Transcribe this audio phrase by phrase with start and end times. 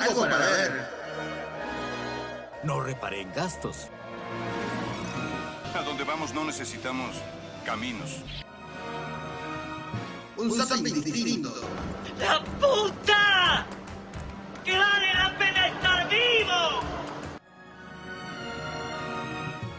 [0.00, 0.88] Algo, para, ver.
[2.64, 3.88] No reparen gastos.
[5.74, 7.16] A donde vamos no necesitamos
[7.64, 8.22] caminos.
[10.36, 11.52] Un, zapping distinto.
[12.18, 13.66] ¡La puta!
[14.64, 16.80] ¡Que vale la pena estar vivo!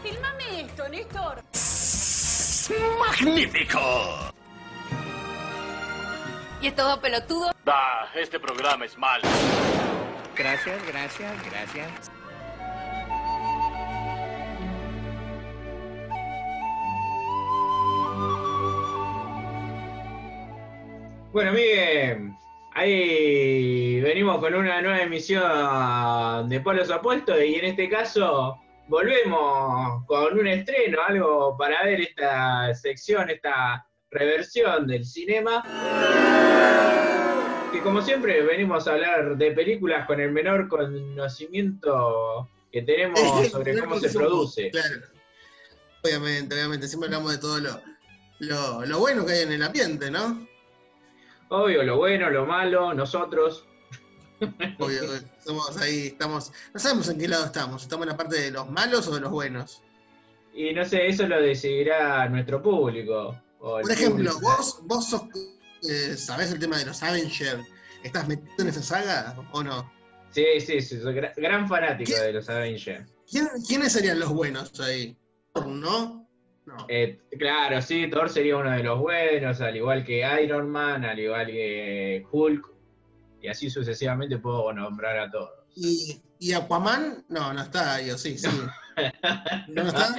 [0.02, 1.42] Filmame esto, Néstor.
[2.98, 4.32] ¡Magnífico!
[6.62, 7.52] ¿Y es todo pelotudo?
[7.66, 9.28] Ah, este programa es malo.
[10.36, 12.10] Gracias, gracias, gracias.
[21.32, 22.32] Bueno, Miguel,
[22.74, 30.38] ahí venimos con una nueva emisión de Polos Opuestos y en este caso volvemos con
[30.38, 35.62] un estreno, algo para ver esta sección, esta reversión del cinema.
[37.76, 43.20] Que como siempre venimos a hablar de películas con el menor conocimiento que tenemos
[43.52, 44.70] sobre cómo se produce.
[44.70, 45.02] Claro.
[46.02, 46.88] Obviamente, obviamente.
[46.88, 47.78] Siempre hablamos de todo lo,
[48.38, 50.48] lo, lo bueno que hay en el ambiente, ¿no?
[51.50, 53.66] Obvio, lo bueno, lo malo, nosotros.
[54.78, 55.02] Obvio,
[55.44, 56.52] somos ahí, estamos.
[56.72, 57.82] No sabemos en qué lado estamos.
[57.82, 59.82] ¿Estamos en la parte de los malos o de los buenos?
[60.54, 63.38] Y no sé, eso lo decidirá nuestro público.
[63.58, 64.56] Por ejemplo, público.
[64.56, 65.24] vos, vos sos,
[65.88, 67.66] eh, ¿sabés el tema de los Avengers?
[68.02, 69.90] ¿Estás metido en esa saga o no?
[70.30, 73.10] Sí, sí, sí, soy gra- gran fanático de los Avengers.
[73.30, 75.16] ¿Quién- ¿Quiénes serían los buenos ahí?
[75.54, 76.28] ¿No?
[76.66, 76.76] No.
[76.88, 81.18] Eh, claro, sí, Thor sería uno de los buenos, al igual que Iron Man, al
[81.18, 82.66] igual que Hulk,
[83.40, 85.50] y así sucesivamente puedo nombrar a todos.
[85.76, 87.24] ¿Y, y Aquaman?
[87.28, 88.48] No, no está ahí, sí, sí.
[89.68, 90.14] ¿No está?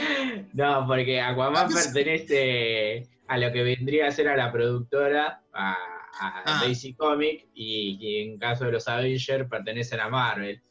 [0.54, 5.42] No, porque Aquaman Ah, pues- pertenece a lo que vendría a ser a la productora,
[5.54, 5.78] a, a
[6.20, 6.64] Ah.
[6.68, 10.62] DC Comics, y, y en caso de los Avengers pertenecen a Marvel.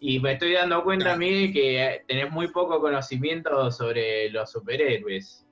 [0.00, 1.18] Y me estoy dando cuenta, Claro.
[1.20, 5.46] Miguel, que tenés muy poco conocimiento sobre los superhéroes.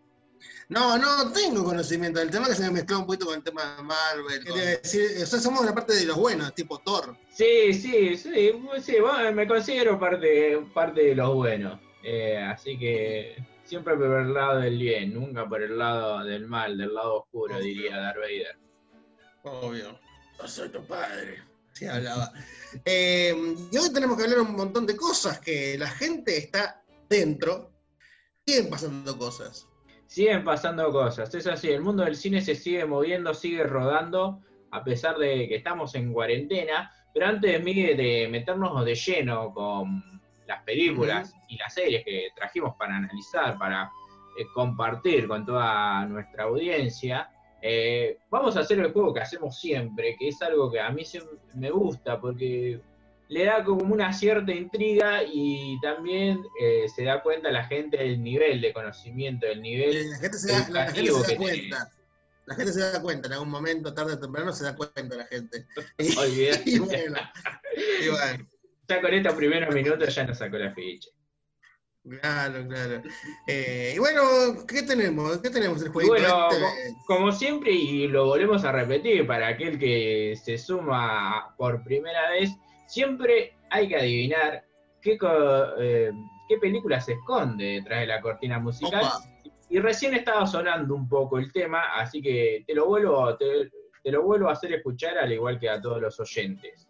[0.68, 3.76] No, no tengo conocimiento del tema que se me mezcló un poquito con el tema
[3.76, 4.44] de Marvel.
[4.44, 7.16] Quería decir, o sea, somos la parte de los buenos, tipo Thor.
[7.30, 11.78] Sí, sí, sí, sí, bueno, me considero parte, parte de los buenos.
[12.02, 16.76] Eh, así que siempre por el lado del bien, nunca por el lado del mal,
[16.76, 18.58] del lado oscuro, diría Darth Vader.
[19.42, 19.98] Obvio.
[20.38, 21.42] Yo soy tu padre.
[21.72, 22.32] Sí, hablaba.
[22.84, 23.34] Eh,
[23.72, 27.72] y hoy tenemos que hablar un montón de cosas que la gente está dentro.
[28.46, 29.66] Siguen pasando cosas.
[30.06, 34.84] Siguen pasando cosas, es así, el mundo del cine se sigue moviendo, sigue rodando, a
[34.84, 40.13] pesar de que estamos en cuarentena, pero antes Miguel, de meternos de lleno con
[40.54, 43.90] las películas y las series que trajimos para analizar, para
[44.38, 47.28] eh, compartir con toda nuestra audiencia,
[47.62, 51.04] eh, vamos a hacer el juego que hacemos siempre, que es algo que a mí
[51.04, 52.80] siempre me gusta, porque
[53.28, 58.22] le da como una cierta intriga y también eh, se da cuenta la gente del
[58.22, 61.90] nivel de conocimiento, del nivel La gente se da, la gente se da cuenta.
[62.46, 65.24] La gente se da cuenta, en algún momento, tarde o temprano, se da cuenta la
[65.24, 65.66] gente.
[66.18, 66.62] Olvidate.
[66.66, 67.18] Y bueno,
[68.02, 68.46] y bueno,
[68.88, 71.08] Ya con estos primeros minutos ya nos sacó la ficha.
[72.20, 73.02] claro, claro.
[73.46, 74.22] Eh, y bueno,
[74.68, 75.38] ¿qué tenemos?
[75.38, 76.60] ¿Qué tenemos el jueguito bueno, este?
[76.62, 82.30] co- como siempre, y lo volvemos a repetir para aquel que se suma por primera
[82.30, 82.50] vez,
[82.86, 84.64] siempre hay que adivinar
[85.00, 85.16] qué,
[85.78, 86.10] eh,
[86.48, 89.00] qué película se esconde detrás de la cortina musical.
[89.04, 89.22] Opa.
[89.70, 93.70] Y recién estaba sonando un poco el tema, así que te lo vuelvo, te,
[94.02, 96.86] te lo vuelvo a hacer escuchar al igual que a todos los oyentes.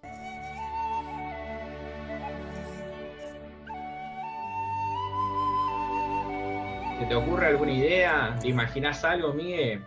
[6.98, 8.38] ¿Se te ocurre alguna idea?
[8.40, 9.84] ¿Te imaginas algo, Miguel?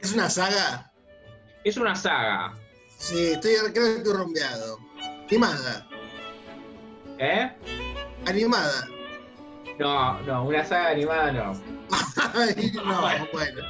[0.00, 0.90] ¿Es una saga?
[1.64, 2.54] Es una saga,
[2.98, 4.78] Sí, estoy, creo que estoy rompeado.
[5.28, 5.86] Animada.
[7.18, 7.52] ¿eh?
[8.26, 8.88] Animada.
[9.78, 11.60] No, no, una saga animada no.
[12.34, 13.00] Ay, no,
[13.32, 13.62] bueno.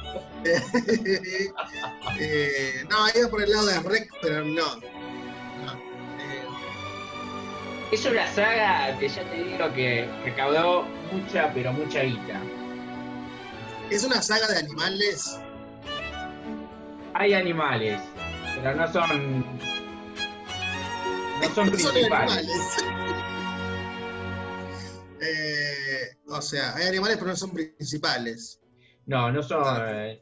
[2.17, 4.45] Eh, no, iba por el lado de Rec, pero.
[4.45, 4.63] No.
[7.91, 12.41] Es una saga que ya te digo que recaudó mucha, pero mucha guita.
[13.89, 15.39] es una saga de animales.
[17.13, 18.01] Hay animales,
[18.55, 19.45] pero no son.
[21.41, 22.09] No son Son principales.
[22.37, 22.77] animales.
[25.21, 28.59] Eh, o sea, hay animales, pero no son principales.
[29.07, 29.63] No, no son.
[29.87, 30.21] eh,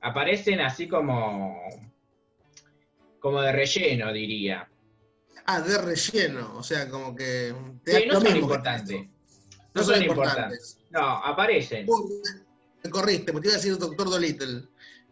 [0.00, 1.60] aparecen así como.
[3.20, 4.68] como de relleno, diría.
[5.46, 6.56] Ah, de relleno.
[6.56, 7.54] O sea, como que.
[7.84, 9.06] te Sí, no son importantes.
[9.74, 10.78] No son importantes.
[10.90, 11.86] No, aparecen.
[11.88, 12.22] Uy,
[12.84, 14.62] me corriste, porque te iba a decir Doctor Dolittle.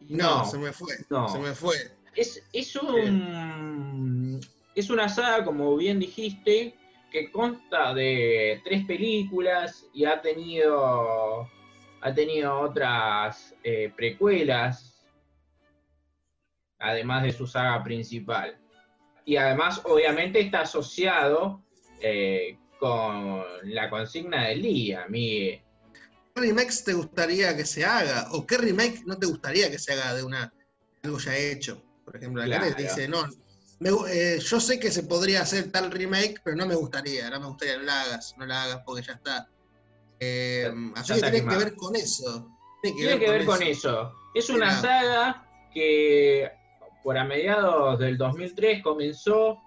[0.09, 0.95] No, No, se me fue.
[1.09, 1.29] no.
[1.29, 1.77] Se me fue.
[2.15, 4.41] Es, es un.
[4.75, 6.75] es una saga, como bien dijiste,
[7.11, 11.49] que consta de tres películas y ha tenido,
[12.01, 15.05] ha tenido otras eh, precuelas,
[16.79, 18.57] además de su saga principal.
[19.25, 21.63] Y además, obviamente, está asociado
[22.01, 25.07] eh, con la consigna del día.
[25.09, 25.63] Mi,
[26.35, 28.29] ¿Qué remakes te gustaría que se haga?
[28.33, 30.53] ¿O qué remake no te gustaría que se haga de una
[31.03, 31.83] algo ya hecho?
[32.05, 32.75] Por ejemplo, acá Claro.
[32.77, 33.27] dice, no,
[33.81, 37.41] me eh, yo sé que se podría hacer tal remake, pero no me gustaría, no
[37.41, 39.49] me gustaría, no la hagas, no la hagas porque ya está.
[40.21, 42.49] Eh, Ya- así que tiene que ver con eso.
[42.83, 43.71] Tiene que Tiene ver, que ver con eso.
[43.71, 44.13] eso.
[44.35, 46.51] Es una saga que
[47.03, 49.59] por a mediados del 2003 comenzó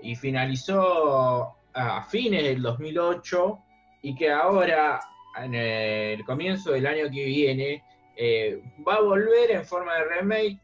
[0.00, 3.58] y finalizó a fines del 2008
[4.02, 5.00] y que ahora,
[5.36, 7.84] en el comienzo del año que viene,
[8.16, 10.60] eh, va a volver en forma de remake.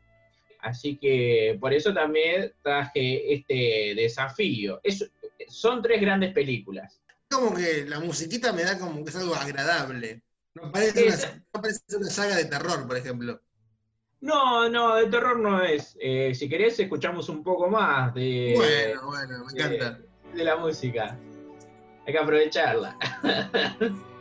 [0.60, 4.80] Así que por eso también traje este desafío.
[4.82, 5.10] Es-
[5.48, 7.00] son tres grandes películas.
[7.30, 10.22] Como que la musiquita me da como que es algo agradable.
[10.54, 13.40] No parece, una, no parece una saga de terror, por ejemplo.
[14.24, 15.98] No, no, de terror no es.
[16.00, 19.98] Eh, si querés, escuchamos un poco más de, bueno, bueno, me encanta.
[20.32, 21.18] de, de la música.
[22.06, 22.96] Hay que aprovecharla.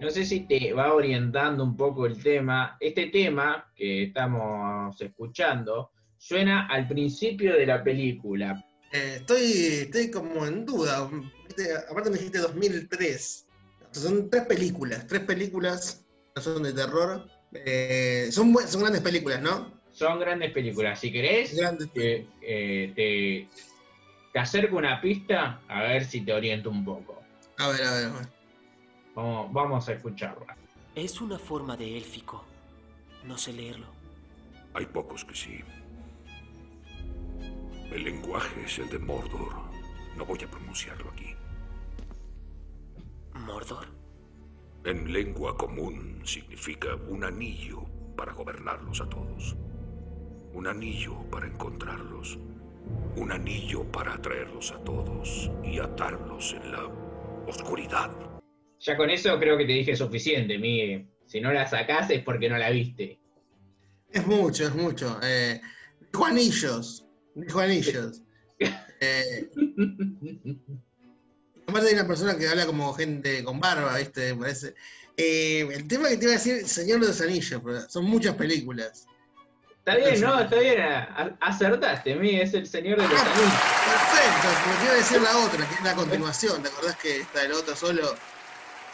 [0.00, 2.78] No sé si te va orientando un poco el tema.
[2.80, 9.52] Este tema que estamos escuchando suena al principio de la película, Eh, estoy,
[9.82, 11.08] estoy como en duda.
[11.88, 13.46] Aparte me dijiste 2003.
[13.90, 15.06] O sea, son tres películas.
[15.06, 16.04] Tres películas
[16.34, 17.28] no son de terror.
[17.52, 19.72] Eh, son, son grandes películas, ¿no?
[19.92, 21.00] Son grandes películas.
[21.00, 23.48] Si querés, Grandes te, eh, te,
[24.32, 27.20] te acerco una pista a ver si te oriento un poco.
[27.58, 28.28] A ver, a ver, a ver.
[29.14, 30.56] Vamos, vamos a escucharla.
[30.94, 32.44] Es una forma de élfico.
[33.24, 33.86] No sé leerlo.
[34.74, 35.60] Hay pocos que sí.
[37.90, 39.52] El lenguaje es el de Mordor.
[40.16, 41.34] No voy a pronunciarlo aquí.
[43.34, 43.86] ¿Mordor?
[44.84, 47.82] En lengua común significa un anillo
[48.16, 49.56] para gobernarlos a todos.
[50.52, 52.38] Un anillo para encontrarlos.
[53.16, 56.84] Un anillo para atraerlos a todos y atarlos en la
[57.48, 58.10] oscuridad.
[58.78, 61.08] Ya con eso creo que te dije suficiente, Miguel.
[61.26, 63.18] Si no la sacás es porque no la viste.
[64.10, 65.18] Es mucho, es mucho.
[65.22, 65.60] Eh,
[66.12, 67.09] dijo anillos.
[67.46, 68.22] Dijo anillos.
[69.00, 69.48] Eh,
[71.66, 74.34] aparte hay una persona que habla como gente con barba, ¿viste?
[74.34, 74.74] Parece.
[75.16, 78.34] Eh, el tema que te iba a decir, Señor de los Anillos, pero son muchas
[78.36, 79.06] películas.
[79.78, 80.40] Está bien, ¿no?
[80.40, 80.80] Está bien.
[80.80, 82.42] a- Acertaste, Miguel.
[82.42, 83.60] Es el señor de los Ah, anillos.
[84.10, 86.62] Perfecto, porque te iba a decir la otra, que es la continuación.
[86.62, 88.14] ¿Te acordás que está el otro solo?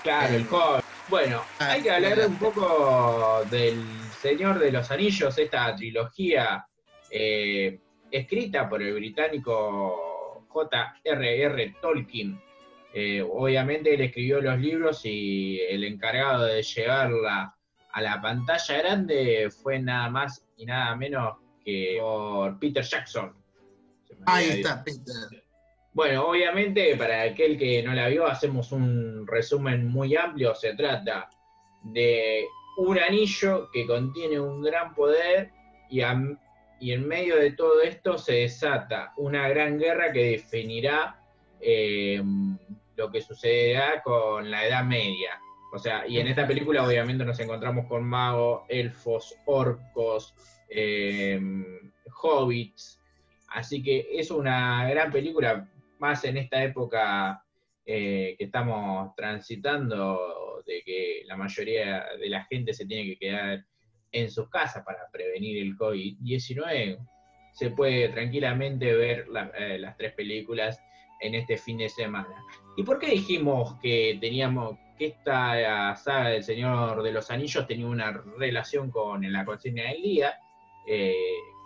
[0.03, 0.81] Claro, el joven.
[1.09, 6.67] Bueno, Ah, hay que hablar un poco del Señor de los Anillos, esta trilogía
[7.11, 7.81] eh,
[8.11, 11.77] escrita por el británico J.R.R.
[11.81, 12.41] Tolkien.
[12.95, 17.55] Eh, obviamente él escribió los libros y el encargado de llevarla
[17.93, 23.35] a la pantalla grande fue nada más y nada menos que por Peter Jackson.
[24.25, 25.43] Ahí está, Peter.
[25.93, 30.55] bueno, obviamente para aquel que no la vio hacemos un resumen muy amplio.
[30.55, 31.29] Se trata
[31.83, 32.45] de
[32.79, 35.51] un anillo que contiene un gran poder
[35.91, 36.19] y, a-
[36.79, 41.21] y en medio de todo esto se desata una gran guerra que definirá
[41.61, 42.23] eh,
[42.97, 45.41] lo que sucederá con la Edad Media.
[45.73, 50.35] O sea, y en esta película obviamente nos encontramos con magos, elfos, orcos,
[50.69, 51.41] eh,
[52.23, 53.01] hobbits.
[53.49, 55.69] Así que es una gran película,
[55.99, 57.43] más en esta época
[57.85, 63.65] eh, que estamos transitando, de que la mayoría de la gente se tiene que quedar
[64.13, 66.99] en sus casas para prevenir el COVID-19.
[67.53, 70.81] Se puede tranquilamente ver la- eh, las tres películas
[71.21, 72.35] en este fin de semana.
[72.77, 77.87] ¿Y por qué dijimos que teníamos que esta saga del Señor de los Anillos tenía
[77.87, 80.35] una relación con la consigna del día?
[80.87, 81.15] Eh,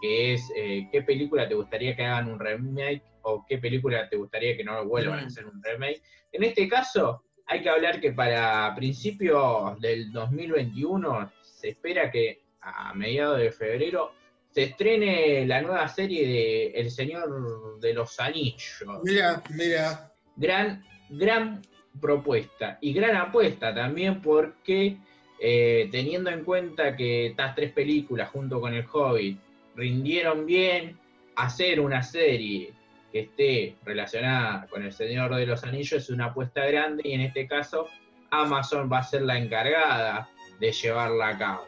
[0.01, 4.17] que es eh, qué película te gustaría que hagan un remake o qué película te
[4.17, 5.27] gustaría que no vuelvan a Mm.
[5.27, 6.01] hacer un remake.
[6.33, 11.31] En este caso, hay que hablar que para principios del 2021
[11.61, 14.13] se espera que a mediados de febrero
[14.51, 18.85] se estrene la nueva serie de El Señor de los Anillos.
[19.05, 20.13] Mira, mira.
[20.37, 21.63] Gran, gran
[22.01, 24.97] propuesta y gran apuesta también porque
[25.39, 29.39] eh, teniendo en cuenta que estas tres películas junto con El Hobbit
[29.77, 30.99] rindieron bien,
[31.37, 32.73] hacer una serie
[33.13, 37.21] que esté relacionada con El Señor de los Anillos es una apuesta grande y en
[37.23, 37.87] este caso
[38.31, 40.29] Amazon va a ser la encargada
[40.61, 41.67] de llevarla a cabo.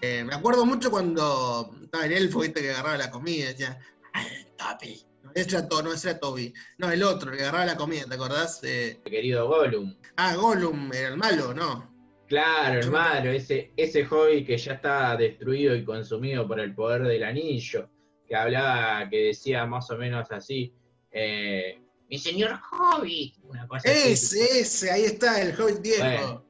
[0.00, 3.78] Eh, me acuerdo mucho cuando estaba el elfo, viste, que agarraba la comida y decía,
[4.12, 4.26] "Ay,
[4.56, 5.02] Toby.
[5.22, 6.52] No, ese era, To- no, ese era Toby.
[6.78, 8.60] No, el otro, el que agarraba la comida, ¿te acordás?
[8.62, 9.96] Eh, Querido Gollum.
[10.16, 11.94] ah, Gollum, era el malo, ¿no?
[12.28, 17.22] Claro, hermano, ese, ese hobby que ya está destruido y consumido por el poder del
[17.24, 17.88] anillo,
[18.26, 20.74] que hablaba, que decía más o menos así,
[21.12, 24.12] eh, mi señor hobby, una cosa así.
[24.12, 26.02] Ese, ese, ahí está, el Hobbit viejo.
[26.02, 26.45] Bueno,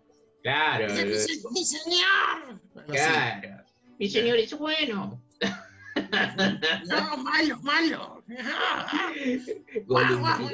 [0.53, 2.61] claro, Mi, eh, se- mi señor.
[2.87, 3.65] Claro.
[3.99, 5.21] Mi señor es bueno.
[6.87, 8.23] No, malo, malo.
[9.87, 10.51] Guau, guau.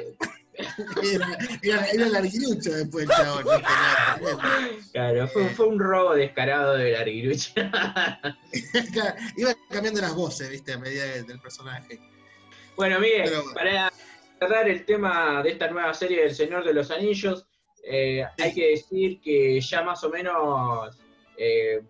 [1.03, 3.43] Era, era, era el arguirucho después, chabón.
[3.43, 4.69] tenía problema.
[4.93, 7.53] Claro, fue, fue un robo descarado de la arguirucha.
[8.93, 11.99] Claro, Iba cambiando las voces, viste, a medida de- del personaje.
[12.77, 13.91] Bueno, Miguel, Pero para
[14.39, 17.45] cerrar el tema de esta nueva serie del Señor de los Anillos,
[17.83, 18.43] eh, Sí.
[18.43, 20.97] hay que decir que ya más o menos
[21.37, 21.81] eh,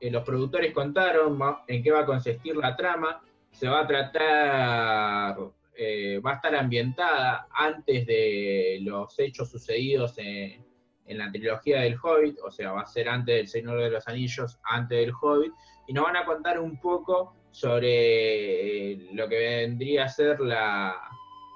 [0.00, 1.38] eh, los productores contaron
[1.68, 3.22] en qué va a consistir la trama.
[3.52, 5.36] Se va a tratar,
[5.76, 10.64] eh, va a estar ambientada antes de los hechos sucedidos en,
[11.06, 14.08] en la trilogía del Hobbit, o sea, va a ser antes del Señor de los
[14.08, 15.52] Anillos, antes del Hobbit,
[15.86, 20.96] y nos van a contar un poco sobre lo que vendría a ser la,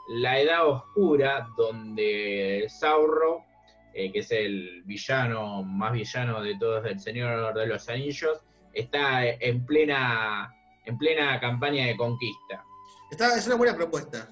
[0.08, 3.38] la Edad Oscura, donde Sauron,
[3.98, 8.42] eh, que es el villano más villano de todos del Señor de los Anillos,
[8.74, 12.62] está en plena, en plena campaña de conquista.
[13.10, 14.28] Está, es una buena propuesta.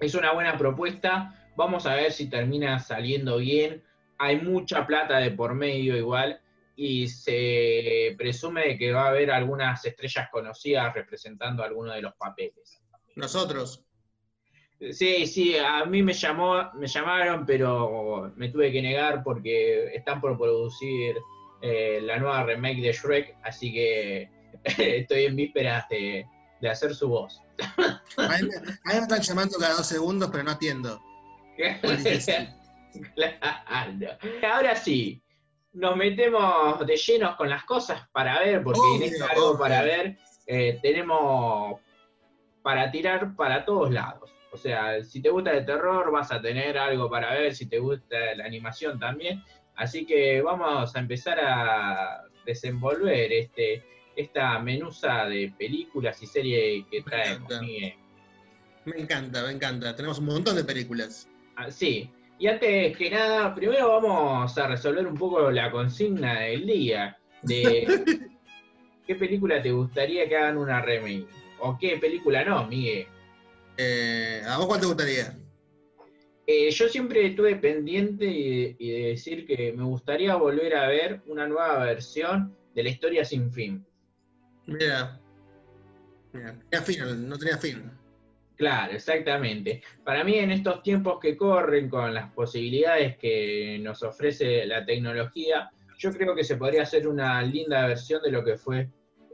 [0.00, 3.84] Es una buena propuesta, vamos a ver si termina saliendo bien.
[4.16, 6.40] Hay mucha plata de por medio igual
[6.74, 12.14] y se presume de que va a haber algunas estrellas conocidas representando algunos de los
[12.14, 12.82] papeles.
[13.14, 13.84] Nosotros.
[14.92, 20.20] Sí, sí, a mí me llamó, me llamaron, pero me tuve que negar porque están
[20.20, 21.16] por producir
[21.62, 24.28] eh, la nueva remake de Shrek, así que
[24.78, 26.26] estoy en vísperas de,
[26.60, 27.40] de hacer su voz.
[28.18, 31.00] A mí, me- a mí me están llamando cada dos segundos, pero no atiendo.
[33.14, 34.18] Claro.
[34.52, 35.20] Ahora sí,
[35.72, 39.58] nos metemos de llenos con las cosas para ver, porque en Obvio, este algo obvio.
[39.58, 40.16] para ver
[40.46, 41.80] eh, tenemos
[42.62, 44.30] para tirar para todos lados.
[44.54, 47.80] O sea, si te gusta el terror vas a tener algo para ver, si te
[47.80, 49.42] gusta la animación también.
[49.74, 53.82] Así que vamos a empezar a desenvolver este,
[54.14, 57.52] esta menusa de películas y series que traemos.
[58.84, 59.96] Me encanta, me encanta.
[59.96, 61.28] Tenemos un montón de películas.
[61.56, 62.08] Ah, Sí,
[62.38, 67.86] y antes que nada, primero vamos a resolver un poco la consigna del día de
[69.06, 71.26] qué película te gustaría que hagan una remake
[71.58, 73.08] o qué película no, Miguel.
[73.76, 75.36] Eh, ¿A vos cuál te gustaría?
[76.46, 81.22] Eh, yo siempre estuve pendiente y, y de decir que me gustaría volver a ver
[81.26, 83.84] una nueva versión de la historia sin fin.
[84.66, 85.20] Mira.
[86.32, 87.90] Mira, tenía fin, no tenía fin.
[88.56, 89.82] Claro, exactamente.
[90.04, 95.70] Para mí en estos tiempos que corren con las posibilidades que nos ofrece la tecnología,
[95.98, 98.88] yo creo que se podría hacer una linda versión de lo que fue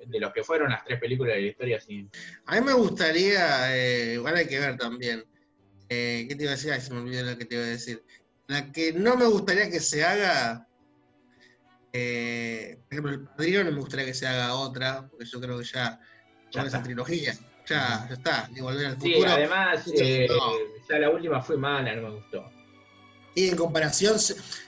[0.07, 2.11] de lo que fueron las tres películas de la historia sin
[2.47, 5.25] A mí me gustaría, eh, igual hay que ver también.
[5.89, 6.73] Eh, ¿Qué te iba a decir?
[6.73, 8.05] Ay, se me olvidó lo que te iba a decir.
[8.47, 10.67] La que no me gustaría que se haga,
[11.93, 15.59] eh, por ejemplo, El Padrino no me gustaría que se haga otra, porque yo creo
[15.59, 15.99] que ya,
[16.51, 17.33] Ya con esa trilogía,
[17.67, 19.31] ya, ya está, ni volver al Sí, futuro.
[19.31, 20.53] además Sí, eh, no.
[20.89, 22.51] ya la última fue mala, no me gustó.
[23.35, 24.17] Y en comparación,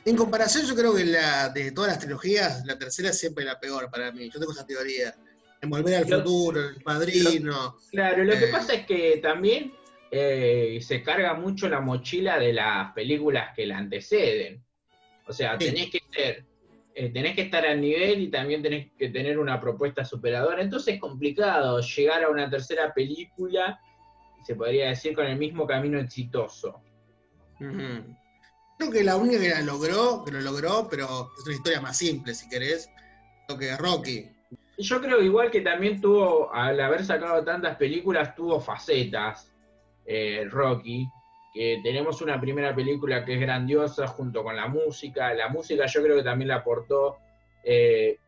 [0.05, 3.59] en comparación yo creo que la de todas las trilogías, la tercera es siempre la
[3.59, 4.31] peor para mí.
[4.33, 5.15] Yo tengo esa teoría.
[5.61, 7.77] En Volver al Lo- Futuro, El Padrino.
[7.91, 8.53] Claro, lo que Eh.
[8.53, 9.73] pasa es que también
[10.15, 14.63] eh, se carga mucho la mochila de las películas que la anteceden.
[15.27, 15.67] O sea, Sí.
[15.67, 16.45] tenés que ser,
[16.95, 20.61] eh, tenés que estar al nivel y también tenés que tener una propuesta superadora.
[20.63, 23.81] Entonces es complicado llegar a una tercera película,
[24.47, 26.83] se podría decir, con el mismo camino exitoso.
[27.61, 28.15] Ujú.
[28.83, 31.97] Creo que la única que la logró, que lo logró, pero es una historia más
[31.97, 32.91] simple, si querés,
[33.47, 34.29] creo que Rocky.
[34.77, 39.53] Yo creo igual que también tuvo, al haber sacado tantas películas, tuvo facetas,
[40.05, 41.07] eh, Rocky,
[41.55, 45.33] que tenemos una primera película que es grandiosa junto con la música.
[45.33, 47.19] La música yo creo que también le aportó
[47.63, 48.19] eh,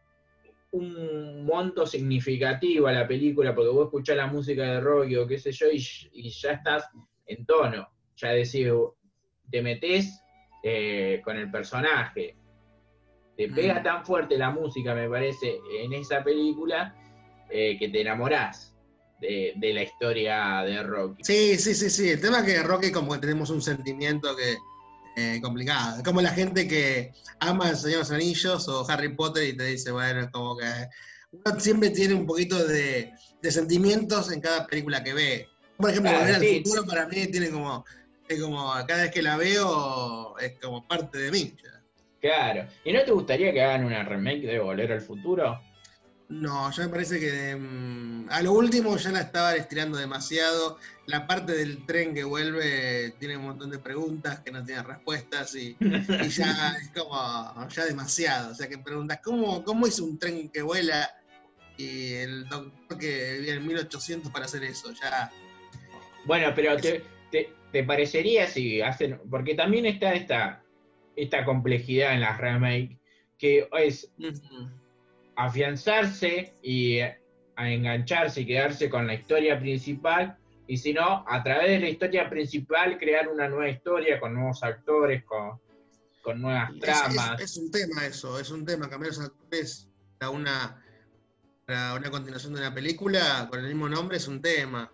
[0.71, 5.37] un monto significativo a la película, porque vos escuchás la música de Rocky o qué
[5.37, 6.89] sé yo, y, ya estás
[7.27, 8.69] en tono, ya decís,
[9.51, 10.21] te metés
[10.67, 12.35] eh, con el personaje.
[13.37, 13.83] Te pega Mm.
[13.83, 16.95] tan fuerte la música, me parece, en esa película,
[17.51, 18.75] eh, que te enamorás
[19.21, 21.23] de, de la historia de Rocky.
[21.23, 22.11] Sí, sí, sí, sí.
[22.11, 24.57] El tema es que Rocky como que tenemos un sentimiento que
[25.17, 25.99] eh, complicado.
[25.99, 29.57] Es como la gente que ama el Señor de los Anillos o Harry Potter y
[29.57, 30.65] te dice, bueno, es como que
[31.31, 35.49] uno siempre tiene un poquito de, de sentimientos en cada película que ve.
[35.77, 36.63] Por ejemplo, Claro, Volver al sí.
[36.65, 37.85] futuro para mí tiene como,
[38.29, 41.55] es como, cada vez que la veo es como parte de mí.
[41.63, 41.71] ya.
[42.21, 42.67] Claro.
[42.85, 45.61] ¿Y no te gustaría que hagan una remake de Volver al Futuro?
[46.31, 50.79] No, ya me parece que mm, a lo último ya la estaban estirando demasiado.
[51.07, 55.55] La parte del tren que vuelve tiene un montón de preguntas que no tienen respuestas
[55.55, 58.53] y, y ya es como ya demasiado.
[58.53, 61.11] O sea, que preguntas, ¿cómo, ¿cómo hizo un tren que vuela
[61.77, 64.93] y el doctor que vivía en 1800 para hacer eso?
[64.95, 65.31] Ya,
[66.25, 69.21] Bueno, pero te, te- te parecería si hacen.
[69.29, 70.63] Porque también está esta,
[71.17, 72.97] esta complejidad en las remake,
[73.37, 74.13] que es
[75.35, 77.19] afianzarse y a
[77.57, 80.39] engancharse y quedarse con la historia principal,
[80.69, 84.63] y si no, a través de la historia principal crear una nueva historia con nuevos
[84.63, 85.61] actores, con,
[86.23, 87.41] con nuevas tramas.
[87.41, 89.89] Es, es un tema eso, es un tema, cambiar los actores
[90.21, 90.81] para una,
[91.67, 94.93] para una continuación de una película con el mismo nombre es un tema.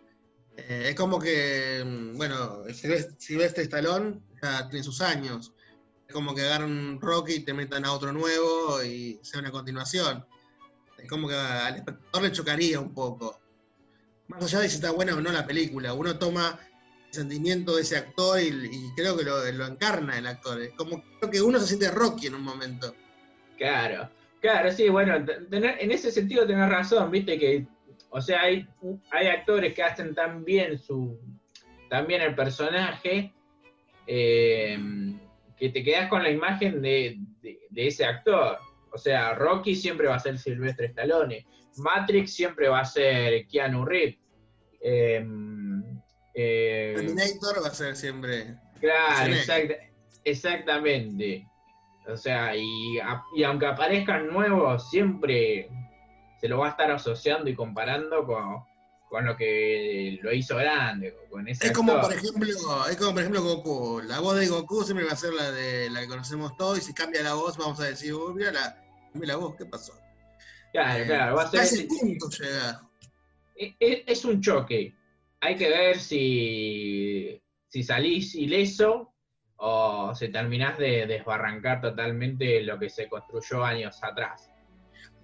[0.69, 5.53] Eh, es como que, mm, bueno, Silvestre Silvestre Stallone ya tiene sus años.
[6.07, 9.51] Es como que agarran un Rocky y te metan a otro nuevo y sea una
[9.51, 10.25] continuación.
[10.99, 13.41] Es como que al espectador le chocaría un poco.
[14.29, 16.59] Más allá de si está buena o no la película, uno toma
[17.09, 20.61] el sentimiento de ese actor y, creo que lo, encarna el actor.
[20.61, 22.95] Es como creo que uno se siente Rocky en un momento.
[23.57, 27.67] Claro, claro, sí, bueno, te- tener- en ese sentido tenés razón, viste que,
[28.11, 28.67] o sea, hay,
[29.11, 31.19] hay actores que hacen tan bien su,
[31.89, 33.33] tan bien el personaje,
[34.07, 34.79] eh,
[35.57, 38.59] que te quedas con la imagen de, de- de ese actor.
[38.93, 43.85] O sea, Rocky siempre va a ser Silvestre Stallone, Matrix siempre va a ser Keanu
[43.85, 44.17] Reeves.
[44.81, 45.25] eh,
[46.35, 48.55] eh, Terminator va a ser siempre.
[48.81, 49.33] Claro,
[50.25, 51.47] exactamente.
[52.09, 52.99] O sea, y,
[53.37, 55.69] y aunque aparezcan nuevos, siempre
[56.41, 58.65] se lo va a estar asociando y comparando con,
[59.09, 62.11] con lo que lo hizo grande, con ese Es como, actor.
[62.11, 64.01] por ejemplo, es como por ejemplo Goku.
[64.07, 66.81] La voz de Goku siempre va a ser la de la que conocemos todos, y
[66.83, 68.83] si cambia la voz, vamos a decir, "Oh, mira la,
[69.15, 69.93] mira la voz, ¿qué pasó?
[70.73, 72.29] Claro, Eh, claro, va a ser ese punto
[73.57, 74.95] es, es- es un choque.
[75.41, 79.13] Hay que ver si, si salís ileso
[79.57, 84.50] o si terminás de desbarrancar totalmente lo que se construyó años atrás.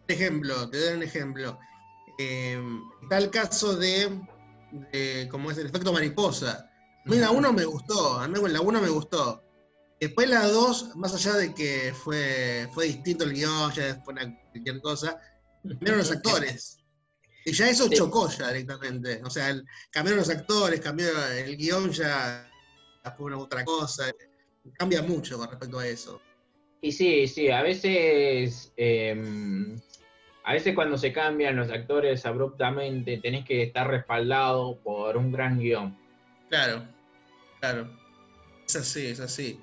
[0.09, 1.59] Ejemplo, te doy un ejemplo.
[2.19, 2.61] Eh,
[3.03, 4.21] está el caso de,
[4.93, 6.71] de, como es el efecto mariposa.
[7.05, 9.43] A mí la 1 me gustó, a mí la 1 me gustó.
[10.01, 14.39] Después la 2, más allá de que fue, fue distinto el guion, ya fue una,
[14.51, 15.19] cualquier cosa,
[15.63, 16.79] cambiaron los actores.
[17.45, 17.95] Y ya eso Sí.
[17.95, 19.21] chocó ya directamente.
[19.25, 22.49] O sea, el- cambiaron los actores, cambió el guion ya
[23.17, 24.11] fue una otra cosa.
[24.75, 26.21] Cambia mucho con respecto a eso.
[26.87, 29.77] Y sí, sí, a veces, eh,
[30.45, 35.59] a veces cuando se cambian los actores abruptamente, tenés que estar respaldado por un gran
[35.59, 35.99] guion.
[36.49, 36.87] Claro,
[37.59, 37.91] claro.
[38.69, 39.59] Es así, es así.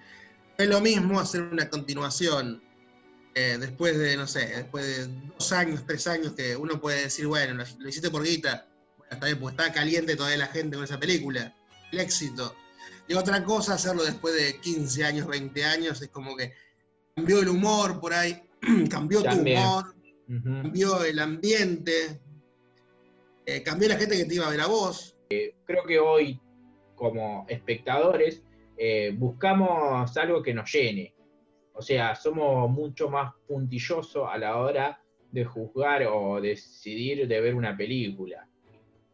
[0.57, 2.61] Es lo mismo hacer una continuación
[3.35, 5.07] eh, después de, no sé, después de
[5.37, 8.67] dos años, tres años, que uno puede decir, bueno, lo, hiciste por guita.
[8.97, 11.55] Bueno, está está caliente todavía la gente con esa película.
[11.93, 12.53] El éxito.
[13.07, 16.51] Y otra cosa, hacerlo después de 15 años, 20 años, es como que
[17.15, 18.41] cambió el humor por ahí,
[18.89, 19.61] cambió También.
[19.61, 19.95] tu humor,
[20.61, 22.19] cambió el ambiente,
[23.45, 25.15] eh, cambió la gente que te iba a ver a vos.
[25.29, 26.39] Creo que hoy,
[26.95, 28.43] como espectadores,
[28.77, 31.13] eh, buscamos algo que nos llene.
[31.73, 37.55] O sea, somos mucho más puntillosos a la hora de juzgar o decidir de ver
[37.55, 38.47] una película.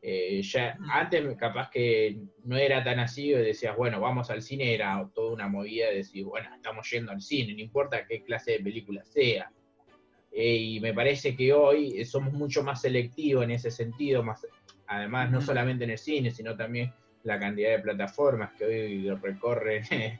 [0.02, 5.10] Eh, ya antes capaz que no era tan así, decías, bueno, vamos al cine, era
[5.14, 8.60] toda una movida de decir, bueno, estamos yendo al cine, no importa qué clase de
[8.62, 9.52] película sea.
[10.32, 14.46] Eh, y me parece que hoy somos mucho más selectivos en ese sentido, más,
[14.88, 19.84] además no solamente en el cine, sino también la cantidad de plataformas que hoy recorren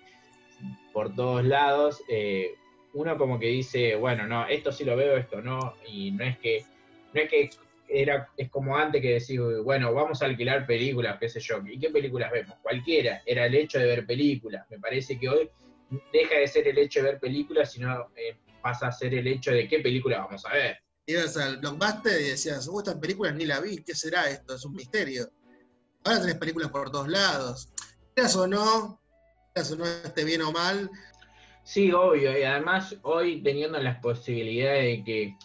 [0.94, 2.04] por todos lados.
[2.10, 2.56] eh,
[2.94, 6.38] uno como que dice, bueno, no, esto sí lo veo, esto no, y no es
[6.40, 6.64] que,
[7.14, 7.50] no es que
[7.90, 11.80] era, es como antes que decir, bueno, vamos a alquilar películas, qué sé yo, ¿y
[11.80, 12.56] qué películas vemos?
[12.62, 14.66] Cualquiera, era el hecho de ver películas.
[14.70, 15.50] Me parece que hoy
[16.14, 19.52] deja de ser el hecho de ver películas, sino eh, pasa a ser el hecho
[19.52, 20.78] de qué película vamos a ver.
[21.08, 24.56] ibas al blockbuster y decías, oh, estas películas ni la vi, ¿qué será esto?
[24.56, 25.30] Es un misterio.
[26.06, 27.74] Ahora tenés películas por todos lados.
[28.14, 29.02] Quieras o no,
[29.54, 30.90] quieras o no esté bien o mal,
[31.70, 35.36] Sí, obvio, y además hoy teniendo las posibilidades de que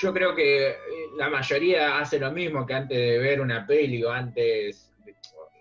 [0.00, 0.76] yo creo que eh,
[1.16, 4.92] la mayoría hace lo mismo que antes de ver una peli o antes,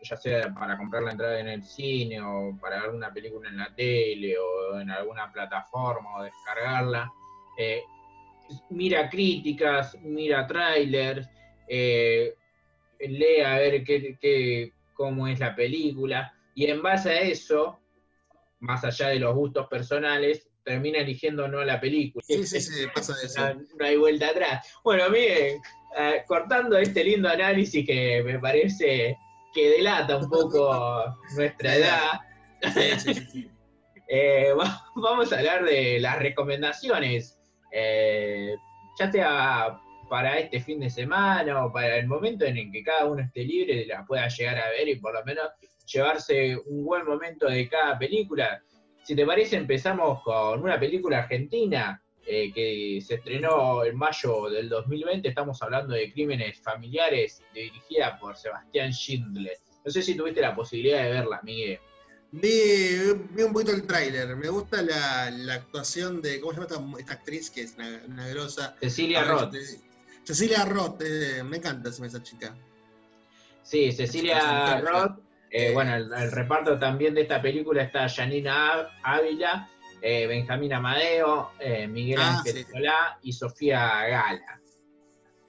[0.02, 3.58] ya sea para comprar la entrada en el cine o para ver una película en
[3.58, 7.12] la tele o en alguna plataforma o descargarla,
[7.58, 7.84] eh,
[8.70, 11.28] mira críticas, mira trailers,
[11.68, 12.34] eh,
[13.00, 17.80] lee a ver qué, qué- cómo es la película, y en base a eso,
[18.60, 22.24] más allá de los gustos personales, termina eligiendo no la película.
[22.28, 23.40] Sí, sí, sí, pasa eso.
[23.56, 24.68] No, no hay vuelta atrás.
[24.84, 25.58] Bueno, Miguel,
[25.98, 29.18] eh, cortando este lindo análisis que me parece
[29.54, 32.20] que delata un poco nuestra edad,
[32.74, 33.52] Sí, sí, sí, sí.
[34.10, 37.40] eh, va- vamos a hablar de las recomendaciones,
[37.72, 38.56] eh,
[39.00, 43.06] ya sea para este fin de semana o para el momento en el que cada
[43.06, 45.46] uno esté libre, la pueda llegar a ver y por lo menos
[45.86, 48.62] llevarse un buen momento de cada película.
[49.10, 54.70] Si te parece, empezamos con una película argentina eh, que se estrenó en mayo del
[54.70, 55.28] 2020.
[55.30, 59.58] Estamos hablando de Crímenes Familiares, dirigida por Sebastián Schindler.
[59.84, 61.80] No sé si tuviste la posibilidad de verla, Miguel.
[62.34, 62.50] Vi,
[63.32, 64.36] vi un poquito el tráiler.
[64.36, 66.40] Me gusta la, la actuación de.
[66.40, 68.76] ¿Cómo se llama esta, esta actriz que es una, una grosa?
[68.80, 69.52] Cecilia ver, Roth.
[69.54, 69.80] te-
[70.24, 72.56] Cecilia Roth, eh, me encanta esa chica.
[73.64, 75.18] Sí, Cecilia Roth.
[75.52, 79.70] Eh, bueno, el, el reparto también de esta película está Janina Ávila,
[80.02, 82.66] eh, Benjamín Amadeo, eh, Miguel Ah, Ángel sí.
[82.72, 84.62] Solá y Sofía Gala.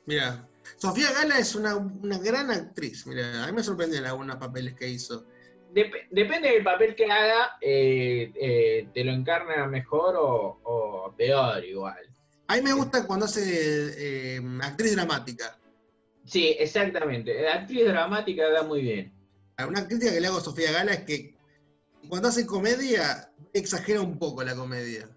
[0.07, 3.07] Mira, Sofía Gala es una, una gran actriz.
[3.07, 5.27] Mira, a mí me sorprenden algunos papeles que hizo.
[5.73, 11.99] Dep- depende del papel que haga, te lo encarna mejor o, o peor igual.
[12.49, 15.57] A mí me gusta cuando hace actriz dramática.
[16.25, 17.49] Sí, exactamente.
[17.49, 19.13] Actriz dramática da muy bien.
[19.67, 21.35] Una crítica que le hago a Sofía Gala es que
[22.09, 25.09] cuando hace comedia, exagera un poco la comedia.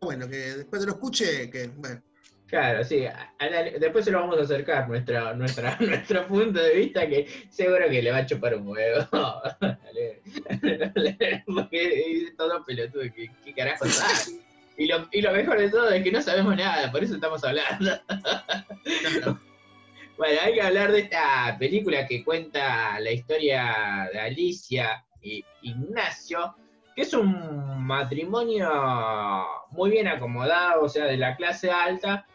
[0.00, 2.02] Bueno, que después te lo escuche, que bueno.
[2.46, 3.04] Claro, sí.
[3.80, 8.02] Después se lo vamos a acercar, nuestra, nuestra, nuestro punto de vista, que seguro que
[8.02, 9.06] le va a chupar un huevo.
[11.46, 14.40] Porque es todo pelotudo, ¿qué, qué carajo sabe?
[14.78, 17.42] Y lo, y lo mejor de todo es que no sabemos nada, por eso estamos
[17.42, 17.98] hablando.
[19.00, 19.40] claro.
[20.16, 26.54] Bueno, hay que hablar de esta película que cuenta la historia de Alicia y Ignacio,
[26.94, 28.70] que es un matrimonio
[29.72, 32.26] muy bien acomodado, o sea, de la clase alta,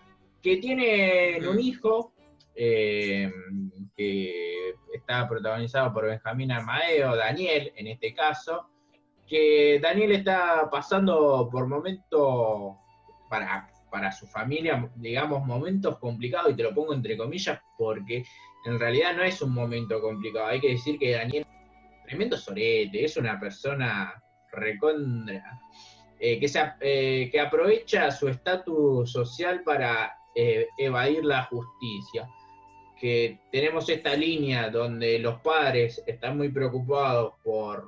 [0.44, 2.14] que tienen un hijo
[2.54, 3.32] eh,
[3.98, 8.70] que está protagonizado por Benjamín Amadeo, Daniel en este caso,
[9.28, 12.76] que Daniel está pasando por momentos
[13.28, 18.24] para, para su familia, digamos, momentos complicados, y te lo pongo entre comillas porque
[18.66, 20.48] en realidad no es un momento complicado.
[20.48, 21.46] Hay que decir que Daniel,
[22.06, 25.60] tremendo sorete, es una persona recontra,
[26.20, 32.30] eh, que, se, eh, que aprovecha su estatus social para eh, evadir la justicia.
[33.00, 37.88] Que tenemos esta línea donde los padres están muy preocupados por,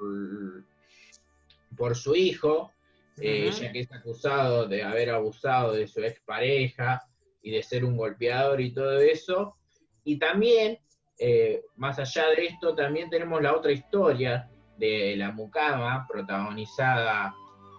[1.77, 2.71] por su hijo,
[3.19, 7.03] eh, ya que es acusado de haber abusado de su expareja
[7.41, 9.57] y de ser un golpeador y todo eso.
[10.03, 10.79] Y también,
[11.19, 17.33] eh, más allá de esto, también tenemos la otra historia de la mucama, protagonizada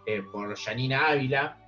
[0.07, 1.59] eh, por Janina Ávila,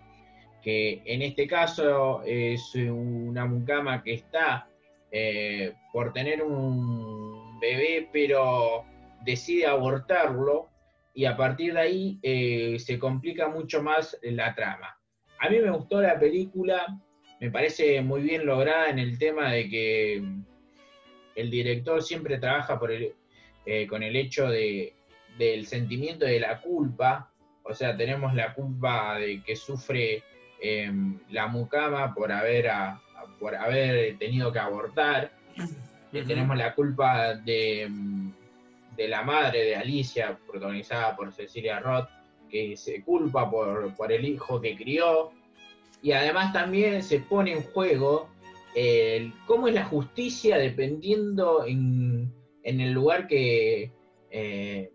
[0.63, 4.69] que en este caso es una mucama que está
[5.11, 8.85] eh, por tener un bebé, pero
[9.25, 10.69] decide abortarlo
[11.17, 14.99] y a partir de ahí eh, se complica mucho más la trama.
[15.41, 16.87] A mí me gustó la película,
[17.41, 20.23] me parece muy bien lograda en el tema de que
[21.35, 23.15] el director siempre trabaja por el,
[23.65, 24.93] eh, con el hecho de,
[25.39, 30.23] del sentimiento de la culpa, o sea, tenemos la culpa de que sufre
[30.61, 30.93] eh,
[31.31, 33.01] la mucama por haber, a-
[33.41, 36.27] por haber tenido que abortar, Ujú.
[36.29, 38.33] tenemos la culpa de, mm,
[38.97, 42.09] de la madre de Alicia, protagonizada por Cecilia Roth,
[42.49, 45.31] que se culpa por, por el hijo que crió.
[46.03, 48.29] Y además también se pone en juego
[49.47, 52.31] cómo es la justicia dependiendo en,
[52.63, 53.91] en el lugar que
[54.31, 54.93] eh,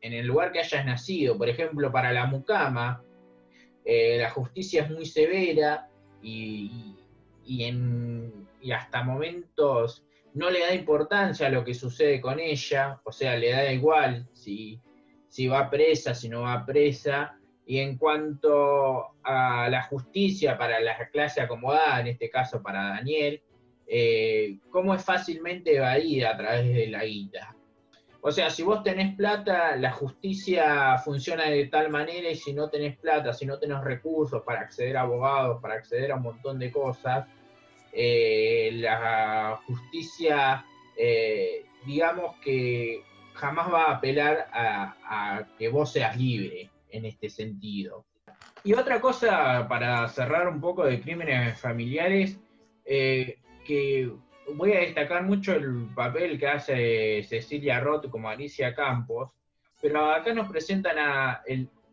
[0.00, 1.36] en el lugar que hayas nacido.
[1.36, 3.02] Por ejemplo, para la mucama,
[3.84, 5.88] eh, la justicia es muy severa
[6.22, 6.94] y,
[7.44, 13.00] y en, y hasta momentos no le da importancia a lo que sucede con ella,
[13.04, 14.80] o sea, le da igual si,
[15.28, 17.36] si va presa, si no va presa.
[17.66, 23.40] Y en cuanto a la justicia para la clase acomodada, en este caso para Daniel,
[23.86, 27.54] eh, cómo es fácilmente evadida a través de la guita.
[28.22, 32.68] O sea, si vos tenés plata, la justicia funciona de tal manera y si no
[32.68, 36.58] tenés plata, si no tenés recursos para acceder a abogados, para acceder a un montón
[36.58, 37.26] de cosas,
[37.92, 40.64] eh, la justicia,
[40.96, 43.02] eh, digamos que
[43.34, 48.04] jamás va a apelar a, que vos seas libre en este sentido.
[48.62, 52.38] Y otra cosa para cerrar un poco de crímenes familiares,
[52.84, 54.12] eh, que
[54.54, 59.30] voy a destacar mucho el papel que hace Cecilia Roth como Alicia Campos,
[59.80, 61.42] pero acá nos presentan a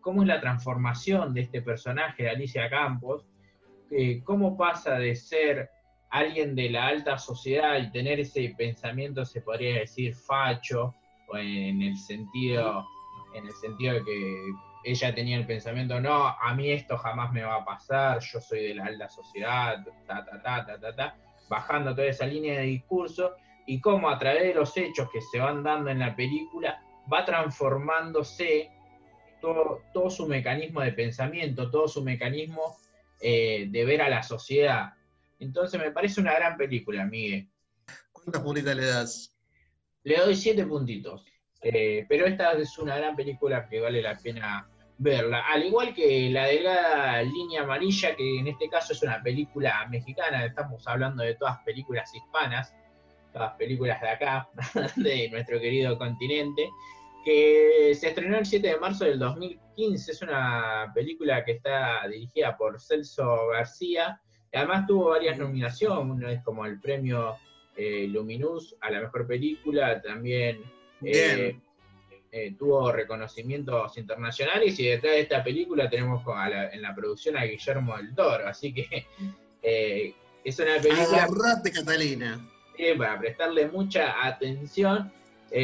[0.02, 3.26] cómo es la transformación de este personaje de Alicia Campos,
[4.26, 5.70] cómo pasa de ser
[6.10, 10.94] alguien de la alta sociedad y tener ese pensamiento, se podría decir, facho,
[11.28, 12.86] o en el sentido,
[13.36, 14.44] en el sentido de que
[14.86, 18.70] ella tenía el pensamiento, no, a mí esto jamás me va a pasar, yo soy
[18.70, 21.16] de la alta sociedad, ta, ta, ta, ta, ta, ta,
[21.50, 25.40] bajando toda esa línea de discurso, y cómo a través de los hechos que se
[25.40, 28.72] van dando en la película, va transformándose
[29.42, 32.78] todo, su mecanismo de pensamiento, todo su mecanismo
[33.20, 34.94] eh, de ver a la sociedad.
[35.40, 37.50] Entonces me parece una gran película, Miguel.
[38.12, 39.38] ¿Cuántas puntitas le das?
[40.04, 41.26] Le doy siete puntitos.
[41.62, 45.42] Eh, pero esta es una gran película que vale la pena verla.
[45.48, 50.46] Al igual que la delgada línea amarilla, que en este caso es una película mexicana,
[50.46, 52.74] estamos hablando de todas películas hispanas,
[53.34, 54.50] todas películas de acá,
[54.96, 56.70] de nuestro querido continente,
[57.24, 60.12] que se estrenó el 7 de marzo del 2015.
[60.12, 64.22] Es una película que está dirigida por Celso García.
[64.54, 67.36] Además tuvo varias nominaciones, como el premio
[67.76, 70.62] eh, Luminous a la mejor película, también
[71.04, 71.56] eh,
[72.32, 76.24] eh, tuvo reconocimientos internacionales y detrás de esta película tenemos
[76.72, 79.06] en la producción a Guillermo del Toro, así que
[79.62, 81.24] eh, es una película...
[81.24, 82.40] Agarrate, Catalina.
[82.98, 85.12] para prestarle mucha atención,
[85.52, 85.58] hay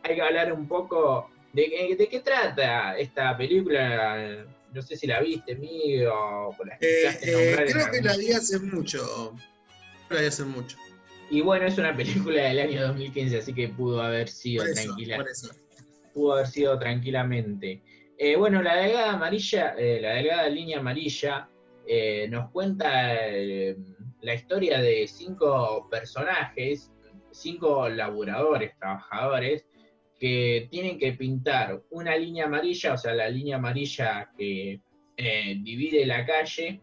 [0.00, 4.46] que hablar un poco de, de, qué trata esta película.
[4.74, 9.32] No sé si la viste, Miguel, o la Creo que la vi hace mucho.
[10.10, 10.76] La vi hace mucho.
[11.30, 15.24] Y bueno, es una película del año 2015, así que pudo haber sido tranquila.
[16.12, 17.82] Pudo haber sido tranquilamente.
[18.18, 21.48] Eh, bueno, la delgada amarilla, eh, la delgada línea amarilla,
[21.86, 23.14] eh, nos cuenta
[24.20, 26.90] la historia de cinco personajes,
[27.30, 29.66] cinco laboradores, trabajadores,
[30.18, 34.80] que tienen que pintar una línea amarilla, o sea, la línea amarilla que
[35.16, 36.80] divide la calle,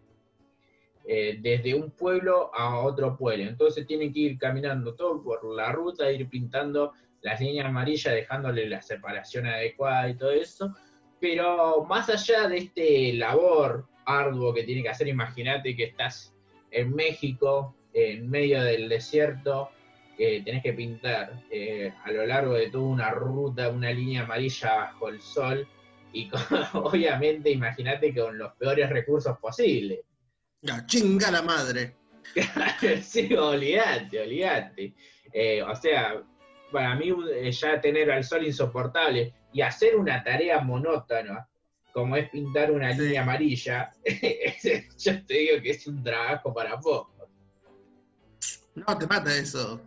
[1.08, 3.44] eh, desde un pueblo a otro pueblo.
[3.44, 8.70] Entonces tienen que ir caminando todo por la ruta, ir pintando las líneas amarillas, dejándole
[8.70, 10.76] la separación adecuada y todo eso.
[11.20, 16.36] Pero más allá de este labor arduo que tiene que hacer, imagínate que estás
[16.70, 19.70] en México, en medio del desierto,
[20.22, 24.76] que tenés que pintar eh, a lo largo de toda una ruta, una línea amarilla
[24.76, 25.68] bajo el sol,
[26.14, 26.30] y
[26.74, 30.02] obviamente imagínate con los peores recursos posibles.
[30.62, 31.96] La chinga la madre.
[33.02, 34.94] sí, olvídate, olvídate.
[35.34, 36.22] Eh, o sea,
[36.72, 41.50] para mí eh, ya tener al sol insoportable y hacer una tarea monótona,
[41.94, 43.92] como es pintar una línea amarilla,
[45.00, 47.28] yo te digo que es un trabajo para pocos.
[48.76, 49.82] No, te mata eso.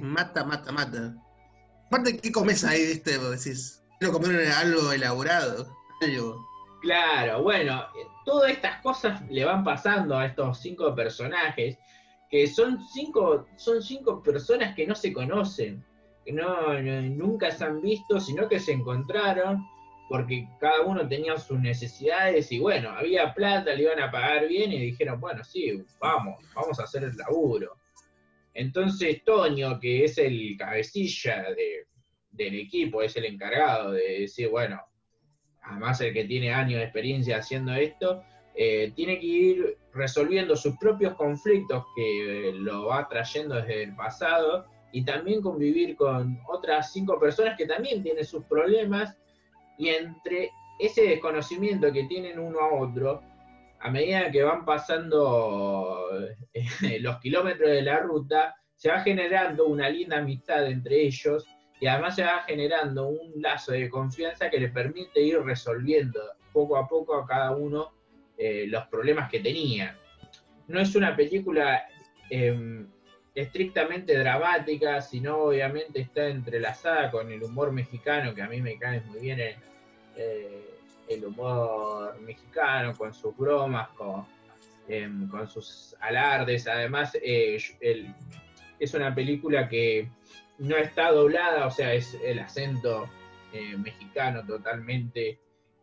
[0.00, 1.14] Mata, mata, mata.
[1.86, 3.18] Aparte, ¿qué comes ahí, viste?
[3.18, 5.74] Decís, quiero comer algo elaborado.
[6.00, 6.46] Algo.
[6.80, 7.84] Claro, bueno,
[8.24, 11.76] todas estas cosas le van pasando a estos cinco personajes,
[12.30, 15.84] que son cinco, son cinco personas que no se conocen,
[16.24, 19.66] que no, nunca se han visto, sino que se encontraron
[20.08, 24.72] porque cada uno tenía sus necesidades y bueno, había plata, le iban a pagar bien
[24.72, 27.79] y dijeron, bueno, sí, vamos, vamos a hacer el laburo.
[28.54, 31.46] Entonces Toño, que es el cabecilla
[32.30, 34.80] del equipo, es el encargado de decir, bueno,
[35.62, 38.22] además el que tiene años de experiencia haciendo esto,
[38.54, 44.66] eh, tiene que ir resolviendo sus propios conflictos que lo va trayendo desde el pasado
[44.92, 49.16] y también convivir con otras cinco personas que también tienen sus problemas
[49.78, 53.22] y entre ese desconocimiento que tienen uno a otro,
[53.80, 56.08] a medida que van pasando
[56.52, 61.46] eh, los kilómetros de la ruta, se va generando una linda amistad entre ellos
[61.80, 66.20] y además se va generando un lazo de confianza que le permite ir resolviendo
[66.52, 67.92] poco a poco a cada uno
[68.36, 69.98] eh, los problemas que tenía.
[70.68, 71.86] No es una película
[72.28, 72.86] em,
[73.34, 79.00] estrictamente dramática, sino obviamente está entrelazada con el humor mexicano, que a mí me cae
[79.02, 79.56] muy bien el,
[80.16, 80.79] eh,
[81.10, 84.24] el humor mexicano, con sus bromas, con,
[84.88, 86.66] em, con sus alardes.
[86.68, 87.58] Además, eh,
[88.78, 90.08] es una película que
[90.58, 93.08] no está doblada, o sea, es el acento
[93.52, 95.38] eh, mexicano totalmente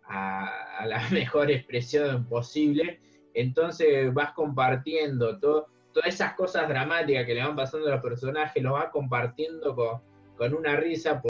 [0.05, 2.99] a, la mejor expresión posible.
[3.33, 5.67] Entonces vas compartiendo todas
[6.05, 10.75] esas cosas dramáticas que le van pasando a los personajes, lo vas compartiendo con, una
[10.75, 11.21] risa.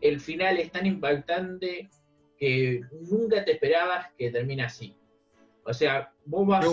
[0.00, 1.88] el final es tan impactante
[2.38, 4.94] que nunca te esperabas que termine así.
[5.64, 6.66] O sea, vos vas,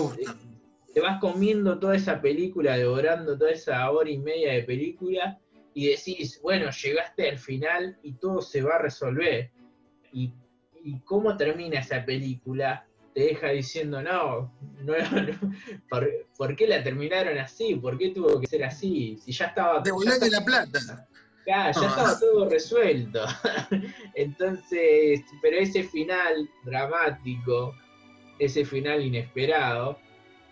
[0.92, 5.38] te vas comiendo toda esa película, devorando toda esa hora y media de película
[5.72, 9.50] y decís, bueno, llegaste al final y todo se va a resolver.
[10.12, 10.32] Y,
[10.84, 15.52] y cómo termina esa película te deja diciendo, no, no, no,
[15.88, 17.76] ¿por, por qué la terminaron así?
[17.76, 19.16] ¿Por qué tuvo que ser así?
[19.24, 19.82] Si ya estaba...
[19.84, 21.08] ya estaba- la plata.
[21.44, 21.88] Claro, ya No.
[21.88, 23.20] estaba todo resuelto.
[24.14, 27.74] Entonces, pero ese final dramático,
[28.38, 29.98] ese final inesperado,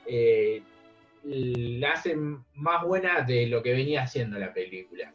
[0.06, 0.62] eh,
[1.24, 5.12] la hace más buena de lo que venía haciendo la película.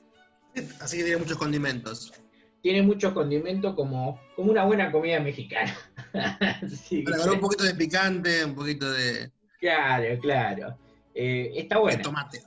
[0.79, 2.13] Así que tiene muchos condimentos.
[2.61, 5.77] Tiene muchos condimentos como, como una buena comida mexicana.
[6.13, 10.77] Para un poquito de picante, un poquito de, claro, claro.
[11.13, 12.01] Eh, está de buena.
[12.01, 12.41] tomate.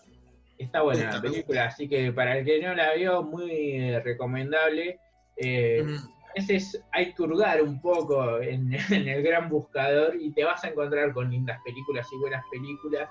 [0.61, 4.99] Está buena la película, así que para el que no la vio, muy eh, recomendable.
[5.37, 5.85] Eh,
[6.29, 10.63] a veces hay que hurgar un poco en, en el gran buscador y te vas
[10.65, 13.09] a encontrar con lindas películas y buenas películas.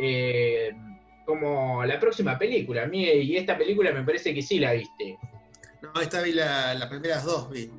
[0.00, 0.70] eh,
[1.26, 2.84] como la próxima película.
[2.84, 5.18] A mí, y esta película me parece que sí la viste.
[5.82, 7.70] No, esta vi la- las primeras dos, vi.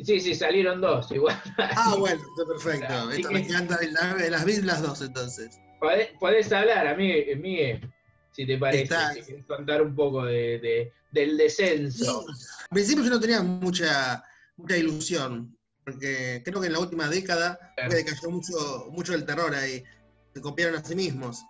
[0.00, 1.10] Sí, sí, salieron dos.
[1.12, 3.10] Igual Ah, bueno, está perfecto.
[3.12, 5.58] Esta me encanta, la- las vi las dos entonces.
[5.80, 7.90] podés, podés hablar, a mí, Miguel,
[8.34, 8.82] si te parece.
[8.82, 12.26] Está- si contar un poco de, de- del descenso.
[12.28, 14.22] Al principio yo no tenía mucha,
[14.56, 17.90] mucha ilusión, porque creo que en la última década Claro.
[17.92, 19.84] fue que cayó mucho, mucho el terror ahí.
[20.34, 21.42] Se copiaron a sí mismos.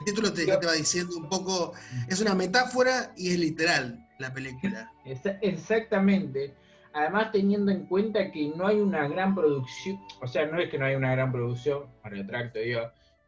[0.00, 1.72] El título te, Yo- te va diciendo un poco,
[2.08, 4.90] es una metáfora y es literal la película.
[5.04, 6.54] Exa- Exactamente.
[6.94, 10.78] Además, teniendo en cuenta que no hay una gran producción, o sea, no es que
[10.78, 12.82] no hay una gran producción, me retracto, digo,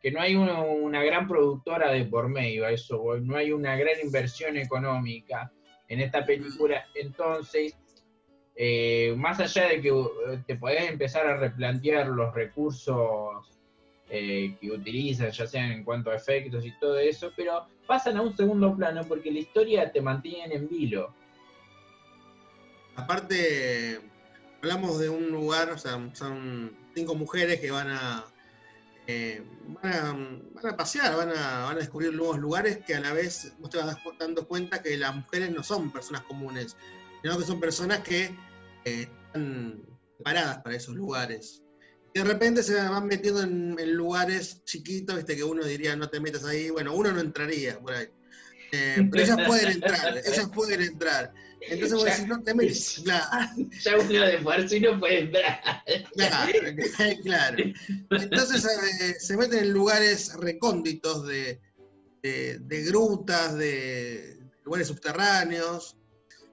[0.05, 3.99] que no hay una, gran productora de por medio, a eso no hay una gran
[4.03, 5.51] inversión económica
[5.89, 7.75] en esta película, entonces,
[8.55, 13.49] eh, más allá de que eh, te podés empezar a replantear los recursos
[14.11, 18.21] eh, que utilizan, ya sean en cuanto a efectos y todo eso, pero pasan a
[18.21, 21.15] un segundo plano porque la historia te mantiene en vilo.
[22.95, 24.01] Aparte,
[24.61, 28.27] hablamos de un lugar, o sea, son cinco mujeres que van a,
[29.07, 29.43] eh,
[29.83, 30.13] van a,
[30.55, 33.71] van a pasear, van a, van a descubrir nuevos lugares que a la vez vos
[33.71, 36.77] te vas dando cuenta que las mujeres no son personas comunes,
[37.23, 38.35] sino que son personas que
[38.85, 39.83] eh, están
[40.17, 41.63] preparadas para esos lugares.
[42.15, 46.09] Y de repente se van metiendo en, en lugares chiquitos, viste, que uno diría no
[46.09, 48.09] te metas ahí, bueno, uno no entraría por ahí.
[48.73, 51.33] Eh, pero ellas pueden entrar, ellas pueden entrar.
[51.69, 53.51] Entonces vos decís, no te metas, claro.
[53.83, 55.61] Ya uno de por sí no puede entrar.
[56.15, 56.53] Claro,
[57.23, 57.57] claro.
[58.11, 61.61] Entonces eh, se meten en lugares recónditos de,
[62.23, 65.97] de- de grutas, de lugares subterráneos.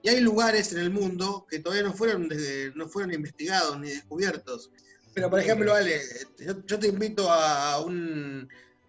[0.04, 3.90] Y hay lugares en el mundo que todavía no fueron, de- no fueron investigados ni
[3.90, 4.70] descubiertos.
[5.14, 6.00] Pero, por ejemplo, Ale,
[6.38, 8.48] yo, yo te invito a un,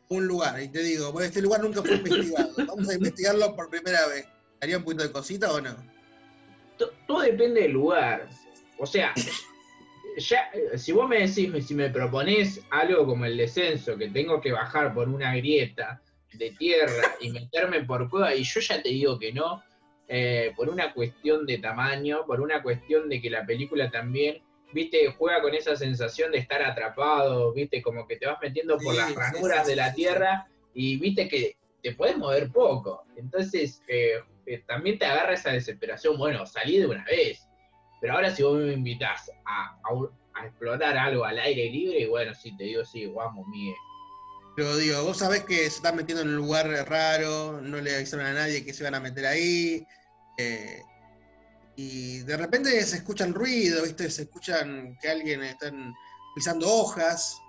[0.09, 2.53] un lugar y te digo, bueno, este lugar nunca fue investigado.
[2.65, 4.25] Vamos a investigarlo por primera vez.
[4.61, 5.75] ¿Haría un poquito de cosita o no?
[7.13, 8.27] To- Todo depende del lugar.
[8.79, 9.13] O sea,
[10.17, 14.51] ya, si vos me decís, si me proponés algo como el descenso, que tengo que
[14.51, 16.01] bajar por una grieta
[16.33, 19.63] de tierra y meterme por cueva, y yo ya te digo que no,
[20.07, 24.41] eh, por una cuestión de tamaño, por una cuestión de que la película también,
[24.73, 28.93] viste, juega con esa sensación de estar atrapado, viste, como que te vas metiendo por
[28.93, 33.03] Sí, las ranuras sí, de la tierra y viste que te puedes mover poco.
[33.15, 37.47] Entonces, eh, eh, también te agarra esa desesperación, bueno, salí de una vez.
[38.01, 39.89] Pero ahora si vos me invitás a, a
[40.35, 43.75] a explorar algo al aire libre, bueno, sí, te digo, sí, vamos, Miguel.
[44.55, 48.25] Pero digo, vos sabés que se están metiendo en un lugar raro, no le avisaron
[48.25, 49.85] a nadie que se iban a meter ahí.
[50.37, 50.81] eh,
[51.75, 54.09] y de repente se escuchan ruido, ¿viste?
[54.09, 55.93] Se escuchan que alguien están
[56.35, 57.39] pisando hojas.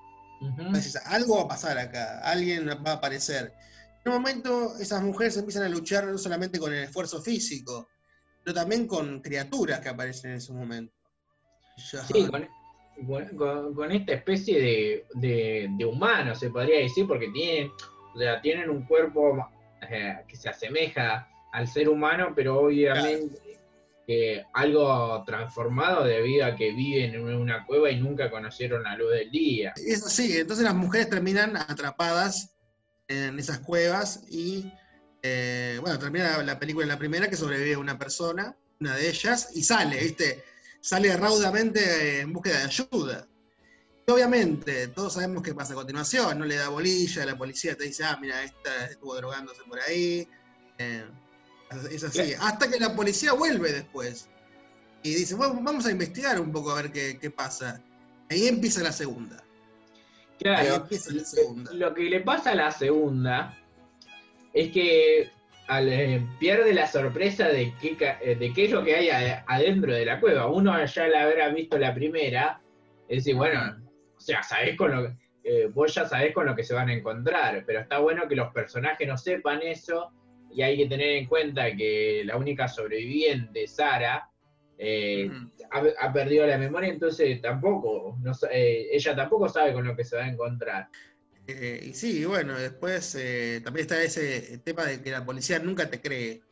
[1.07, 3.53] Algo va a pasar acá, alguien va a aparecer.
[4.05, 7.89] En un momento esas mujeres empiezan a luchar no solamente con el esfuerzo físico,
[8.43, 10.93] pero también con criaturas que aparecen en ese momento.
[11.91, 12.47] Yo- Sí, con,
[13.07, 17.71] con- con- con esta especie de, de, de humano, se podría decir, porque tienen,
[18.15, 19.49] o sea, tienen un cuerpo
[19.91, 23.39] eh, que se asemeja al ser humano, pero obviamente
[24.53, 29.31] algo transformado debido a que viven en una cueva y nunca conocieron la luz del
[29.31, 29.73] día.
[29.77, 32.54] Es así, entonces las mujeres terminan atrapadas
[33.09, 34.73] en esas cuevas y,
[35.23, 39.51] eh, bueno, termina la película en la primera que sobrevive una persona, una de ellas,
[39.55, 40.45] y sale, ¿viste?
[40.81, 43.29] Sale raudamente en búsqueda de ayuda.
[44.07, 47.85] Y obviamente, todos sabemos qué pasa a continuación, no le da bolilla, la policía te
[47.85, 50.29] dice, ah, mira, esta estuvo drogándose por ahí.
[50.79, 51.05] Eh,
[51.91, 52.35] Es así.
[52.39, 54.29] Hasta que la policía vuelve después.
[55.03, 57.83] Y dice, bueno, vamos a investigar un poco a ver qué, qué pasa.
[58.31, 59.44] Ahí empieza la segunda.
[60.39, 60.87] Claro,
[61.73, 63.57] lo que le pasa a la segunda
[64.53, 65.31] es que
[65.69, 69.45] al, eh, pierde la sorpresa de qué, eh, de qué es lo que hay a-
[69.47, 70.47] adentro de la cueva.
[70.49, 72.61] Uno ya la habrá visto la primera,
[73.09, 73.61] es decir, bueno,
[74.17, 75.15] o sea, sabés con lo que,
[75.45, 78.37] eh, vos ya sabés con lo que se van a encontrar, pero está bueno que
[78.37, 80.11] los personajes no sepan eso
[80.53, 84.29] y hay que tener en cuenta que la única sobreviviente, Sara,
[84.79, 85.31] eh,
[85.71, 90.05] ha, ha perdido la memoria, entonces tampoco, no eh, ella tampoco sabe con lo que
[90.05, 90.89] se va a encontrar.
[91.47, 93.13] Eh, y sí, bueno, después
[93.63, 96.43] también está ese tema de que la policía nunca te cree.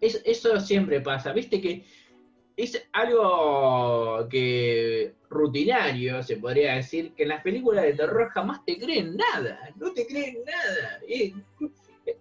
[0.00, 1.84] Es- eso siempre pasa, viste que
[2.56, 8.78] es algo que rutinario, se podría decir, que en las películas de terror jamás te
[8.78, 11.00] creen nada, no te creen nada.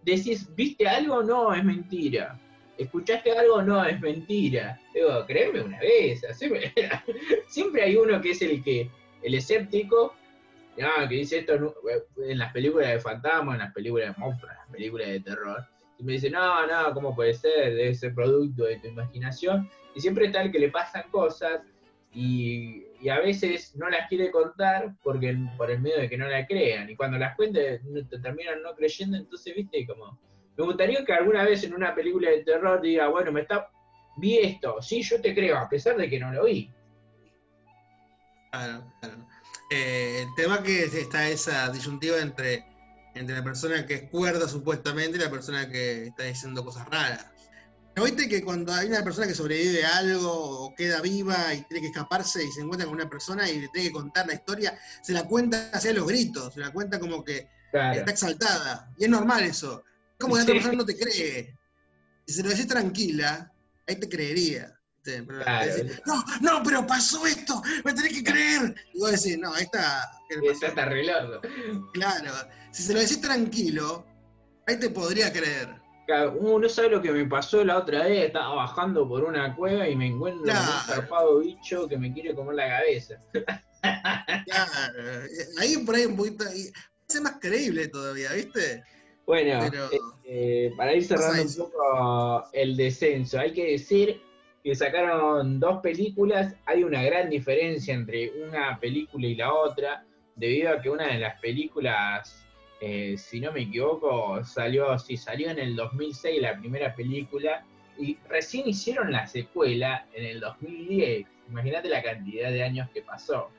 [0.02, 1.22] Decís, ¿viste algo?
[1.22, 2.40] No, es mentira.
[2.78, 3.62] ¿Escuchaste algo?
[3.62, 4.80] No, es mentira.
[4.94, 6.22] Digo, créeme una vez.
[6.34, 6.74] Siempre,
[7.48, 8.90] siempre hay uno que es el que,
[9.22, 10.16] el escéptico,
[10.76, 11.76] que dice esto
[12.18, 15.66] en las películas de fantasma, en las películas de monstruos, en las películas de terror.
[16.00, 17.76] Y me dice, no, no, ¿cómo puede ser?
[17.76, 19.70] Debe ser producto de tu imaginación.
[19.96, 21.62] Y siempre está el que le pasan cosas
[22.12, 26.28] y, y a veces no las quiere contar porque por el miedo de que no
[26.28, 26.90] la crean.
[26.90, 30.18] Y cuando las cuente no- te terminan no creyendo, entonces, viste, como...
[30.58, 33.70] Me gustaría que alguna vez en una película de terror diga, bueno, me está...
[34.18, 36.72] Vi esto, sí, yo te creo, a pesar de que no lo vi.
[38.52, 39.28] Claro, claro.
[39.72, 42.64] Eh, el tema que es- está esa disyuntiva entre,
[43.16, 47.26] entre la persona que es cuerda supuestamente y la persona que está diciendo cosas raras.
[47.96, 50.32] ¿No viste que cuando hay una persona que sobrevive a algo
[50.66, 53.68] o queda viva y tiene que escaparse y se encuentra con una persona y le
[53.70, 57.24] tiene que contar la historia, se la cuenta hacia los gritos, se la cuenta como
[57.24, 57.98] que Claro.
[58.00, 58.92] está exaltada?
[59.00, 59.84] Y es normal eso.
[60.24, 60.60] Como que la otra Sí.
[60.60, 61.58] persona no te cree.
[62.26, 63.52] Si se lo decís tranquila,
[63.88, 64.74] ahí te creería.
[65.04, 65.22] ¿viste?
[65.24, 65.66] Pero Claro.
[65.76, 68.74] te decís, no, no, pero pasó esto, me tenés que creer.
[68.94, 70.10] Y vos decís, no, ahí está.
[70.30, 70.54] ¿qué le pasó?
[70.54, 71.42] Esa está re loco.
[71.94, 72.32] Claro,
[72.72, 74.06] si se lo decís tranquilo,
[74.66, 75.76] ahí te podría creer.
[76.08, 79.56] Claro, Uh, no sabe lo que me pasó la otra vez, estaba bajando por una
[79.56, 83.16] cueva y me encuentro con un zarpado bicho que me quiere comer la cabeza.
[84.46, 85.24] Claro,
[85.60, 86.46] ahí por ahí un poquito.
[87.10, 88.82] hace más creíble todavía, ¿viste?
[89.26, 89.90] Bueno, Pero-
[90.26, 94.22] eh, para ir cerrando un poco el descenso, hay que decir
[94.64, 100.06] que sacaron dos películas, hay una gran diferencia entre una película y la otra,
[100.36, 102.46] debido a que una de las películas,
[102.82, 107.66] eh, si no me equivoco, salió, sí, salió en el 2006 la primera película,
[107.98, 111.28] y recién hicieron la secuela en el 2010.
[111.50, 113.50] Imagínate la cantidad de años que pasó.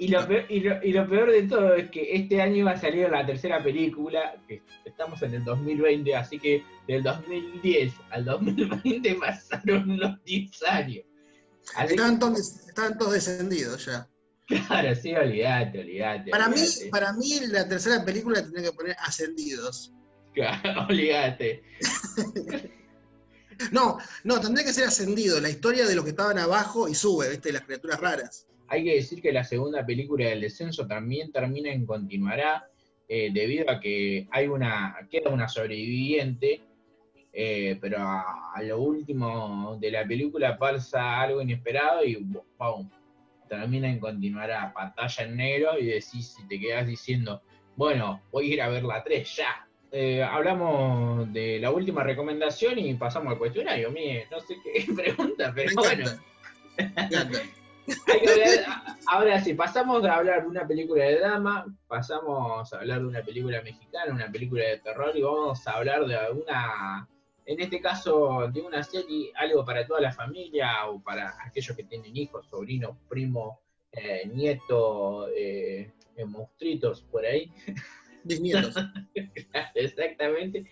[0.00, 2.70] Y lo, peor, y, lo, y lo peor de todo es que este año va
[2.70, 8.24] a salir la tercera película, que estamos en el 2020, así que del 2010 al
[8.24, 11.04] 2020 pasaron unos 10 años.
[11.76, 12.60] Así que, Estaban todos,
[12.98, 14.08] todos descendidos ya.
[14.46, 16.30] claro, sí, olvídate, olvídate.
[16.30, 19.92] Para mí, para mí, la tercera película tendría que poner ascendidos.
[20.32, 21.62] Claro, olvídate.
[23.72, 25.38] No, no, tendría que ser ascendido.
[25.38, 27.52] La historia de los que estaban abajo y sube, ¿viste?
[27.52, 28.46] Las criaturas raras.
[28.70, 32.68] Hay que decir que la segunda película del descenso también termina en continuará,
[33.08, 36.62] eh, debido a que hay una, queda una sobreviviente,
[37.32, 42.16] eh, pero a, a lo último de la película pasa algo inesperado y
[42.56, 42.88] ¡pum!
[43.48, 47.42] termina en continuará, pantalla en negro y decís, si te quedas diciendo,
[47.74, 49.66] bueno, voy a ir a ver la 3 ya.
[49.92, 53.90] Eh, hablamos de la última recomendación y pasamos al cuestionario.
[53.90, 56.04] Mire, no sé qué pregunta, pero bueno.
[58.06, 62.72] Hay que hablar- a- ahora sí, pasamos de hablar de una película de drama, pasamos
[62.72, 66.16] a hablar de una película mexicana, una película de terror y vamos a hablar de
[66.32, 67.08] una,
[67.46, 71.84] en este caso, de una serie, algo para toda la familia o para aquellos que
[71.84, 73.58] tienen hijos, sobrinos, primos,
[73.92, 77.50] eh, nietos, eh, eh, monstruitos por ahí.
[78.22, 78.74] Bisnietos.
[79.74, 80.64] Exactamente.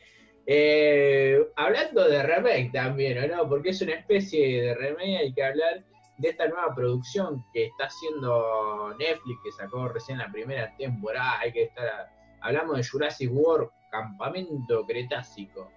[0.46, 3.48] Eh, hablando de remake también, ¿o no?
[3.48, 5.84] Porque es una especie de remake, hay que hablar
[6.18, 11.52] de esta nueva producción que está haciendo Netflix, que sacó recién la primera temporada, hay
[11.52, 12.10] que estar,
[12.40, 15.70] hablamos de Jurassic World, Campamento Cretácico.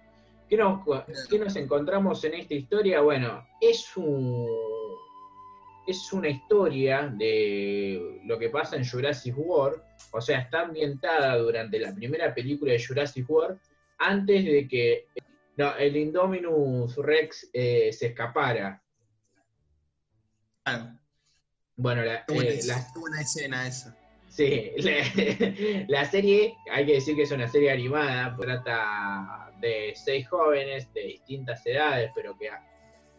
[0.48, 3.00] ¿Qué nos, nos encontramos en esta historia?
[3.00, 4.46] Bueno, es un
[5.86, 9.82] es una historia de lo que pasa en Jurassic World,
[10.12, 13.58] o sea, está ambientada durante la primera película de Jurassic World,
[13.98, 15.06] antes de que
[15.56, 18.81] no, el Indominus Rex eh, se escapara.
[20.64, 20.98] Claro.
[21.76, 23.96] Bueno, la, Qué buena, eh, la- qué buena escena esa.
[24.28, 30.28] Sí, la, la serie, hay que decir que es una serie animada, trata de seis
[30.28, 32.48] jóvenes de distintas edades, pero que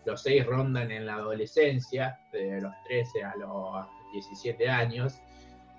[0.06, 5.14] los seis rondan en la adolescencia, de los 13 a los 17 años,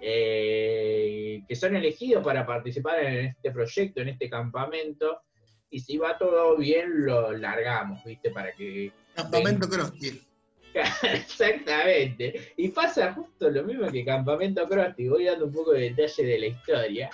[0.00, 5.22] eh, que son elegidos para participar en este proyecto, en este campamento,
[5.70, 8.30] y si va todo bien, lo largamos, ¿viste?
[8.30, 10.22] Para que Campamento Krusty.
[11.02, 12.52] Exactamente.
[12.56, 15.08] Y pasa justo lo mismo que Campamento Krusty.
[15.08, 17.10] Voy dando un poco de detalle de la historia.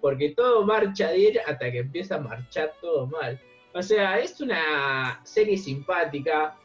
[0.00, 3.38] Porque todo marcha bien hasta que empieza a marchar todo mal.
[3.74, 6.56] O sea, es una serie simpática.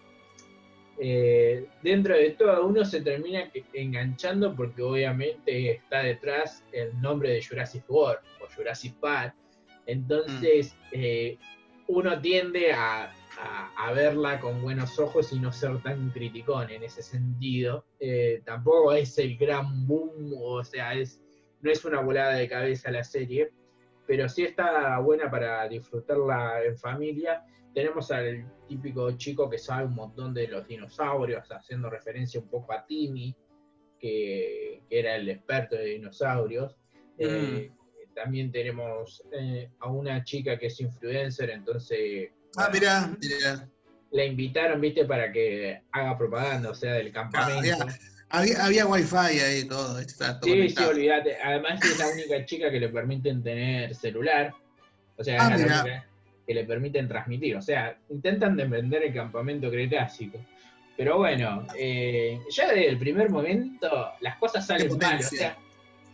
[1.00, 7.43] Eh, dentro de todo, uno se termina enganchando porque obviamente está detrás el nombre de
[7.43, 9.36] Jurassic World o Jurassic Park.
[9.86, 11.38] Entonces, eh,
[11.88, 16.84] uno tiende a, a- a verla con buenos ojos y no ser tan criticón en
[16.84, 17.86] ese sentido.
[18.00, 21.22] Eh, tampoco es el gran boom, o sea, es,
[21.62, 23.52] no es una volada de cabeza la serie,
[24.06, 27.44] pero sí está buena para disfrutarla en familia.
[27.74, 32.74] Tenemos al típico chico que sabe un montón de los dinosaurios, haciendo referencia un poco
[32.74, 33.36] a Timmy,
[34.00, 36.76] que, que era el experto de dinosaurios.
[37.18, 37.72] Eh,
[38.16, 43.70] también tenemos eh, a una chica que es influencer, entonces Ah, mirá, mirá.
[44.12, 47.86] la invitaron, viste, para que haga propaganda, o sea, del campamento.
[48.30, 49.99] Había, había wifi ahí todo.
[49.99, 51.38] Está todo Sí, sí, olvídate.
[51.41, 54.53] Además es la única chica que le permiten tener celular.
[55.16, 56.05] O sea, Ah, es la única
[56.45, 57.55] que le permiten transmitir.
[57.55, 60.39] O sea, intentan defender el campamento cretácico.
[60.97, 65.20] Pero bueno, eh, ya desde el primer momento las cosas salen mal.
[65.20, 65.58] O sea,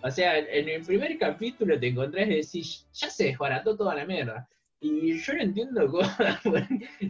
[0.03, 4.05] o sea, en el primer capítulo te encontrás y decís, ya se desbarató toda la
[4.05, 4.47] mierda.
[4.83, 6.07] Y yo no entiendo cómo.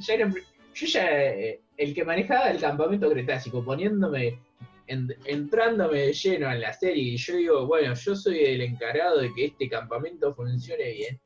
[0.07, 0.33] era-
[0.75, 4.39] yo ya, eh, el que manejaba el campamento cretácico, poniéndome,
[4.87, 9.19] en- entrándome de lleno en la serie, y yo digo, bueno, yo soy el encargado
[9.19, 11.19] de que este campamento funcione bien.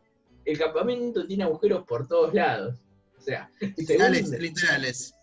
[0.46, 2.78] El campamento tiene agujeros por todos lados.
[3.18, 5.14] O sea, Literales, literales.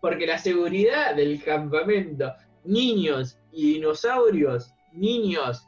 [0.00, 2.32] porque la seguridad del campamento,
[2.64, 5.64] niños y dinosaurios, niños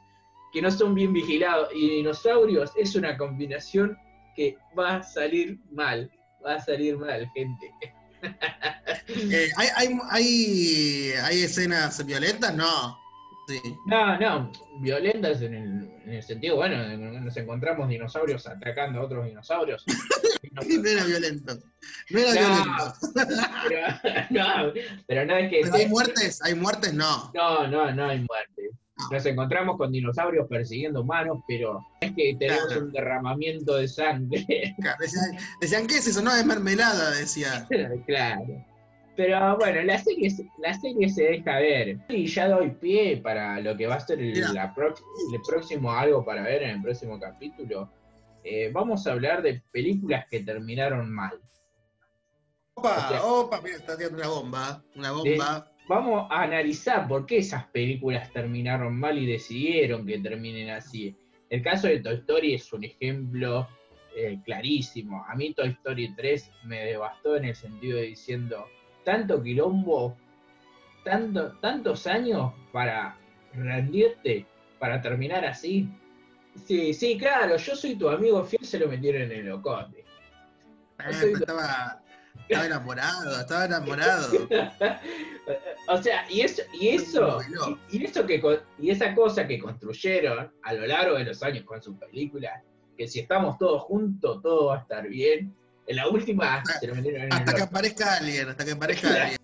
[0.53, 3.97] que no son bien vigilados y dinosaurios, es una combinación
[4.35, 6.09] que va a salir mal.
[6.45, 7.71] Va a salir mal, gente.
[9.09, 12.55] Eh, ¿hay, hay, hay, hay escenas violentas?
[12.55, 12.97] No.
[13.49, 13.59] Sí.
[13.85, 16.77] No, no, violentas en el, en el sentido, bueno,
[17.19, 19.83] nos encontramos dinosaurios atacando a otros dinosaurios.
[20.53, 21.57] No era violento.
[22.11, 22.63] No era No.
[22.63, 22.93] violento.
[23.67, 23.87] pero,
[24.29, 24.73] no,
[25.07, 25.61] pero no es que...
[25.63, 27.31] Pero hay muertes, hay muertes, no.
[27.33, 28.69] No, no, no hay muerte.
[29.11, 32.81] Nos encontramos con dinosaurios persiguiendo humanos, pero es que tenemos Claro.
[32.85, 34.45] un derramamiento de sangre.
[34.81, 36.21] Claro, Decían, decían, ¿qué es eso?
[36.21, 37.67] No, es mermelada, decía.
[38.05, 38.65] claro.
[39.15, 41.99] Pero bueno, la serie, se- la serie se deja ver.
[42.09, 44.73] Y ya doy pie para lo que va a ser el, la
[45.33, 47.91] el próximo algo para ver en el próximo capítulo.
[48.43, 51.39] Eh, vamos a hablar de películas que terminaron mal.
[52.75, 54.83] Opa, O sea- opa, mira, está tirando una bomba.
[54.95, 55.71] Una bomba.
[55.87, 61.15] Vamos a analizar por qué esas películas terminaron mal y decidieron que terminen así.
[61.49, 63.67] El caso de Toy Story es un ejemplo
[64.15, 65.25] eh, clarísimo.
[65.27, 68.65] A mí Toy Story 3 me devastó en el sentido de diciendo,
[69.03, 70.15] tanto quilombo,
[71.03, 73.17] tanto, tantos años para
[73.53, 74.45] rendirte,
[74.79, 75.89] para terminar así.
[76.65, 80.05] Sí, sí, claro, yo soy tu amigo fiel, se lo metieron en el locote.
[80.99, 82.02] Eh, estaba,
[82.47, 84.47] estaba enamorado, estaba enamorado.
[85.87, 87.39] o sea, y eso, y eso,
[87.89, 88.41] y, y eso que
[88.79, 92.61] y esa cosa que construyeron a lo largo de los años con sus películas,
[92.97, 95.55] que si estamos todos juntos, todo va a estar bien.
[95.87, 99.09] En la última se lo metieron en el Hasta que aparezca alguien, hasta que aparezca
[99.09, 99.39] alguien.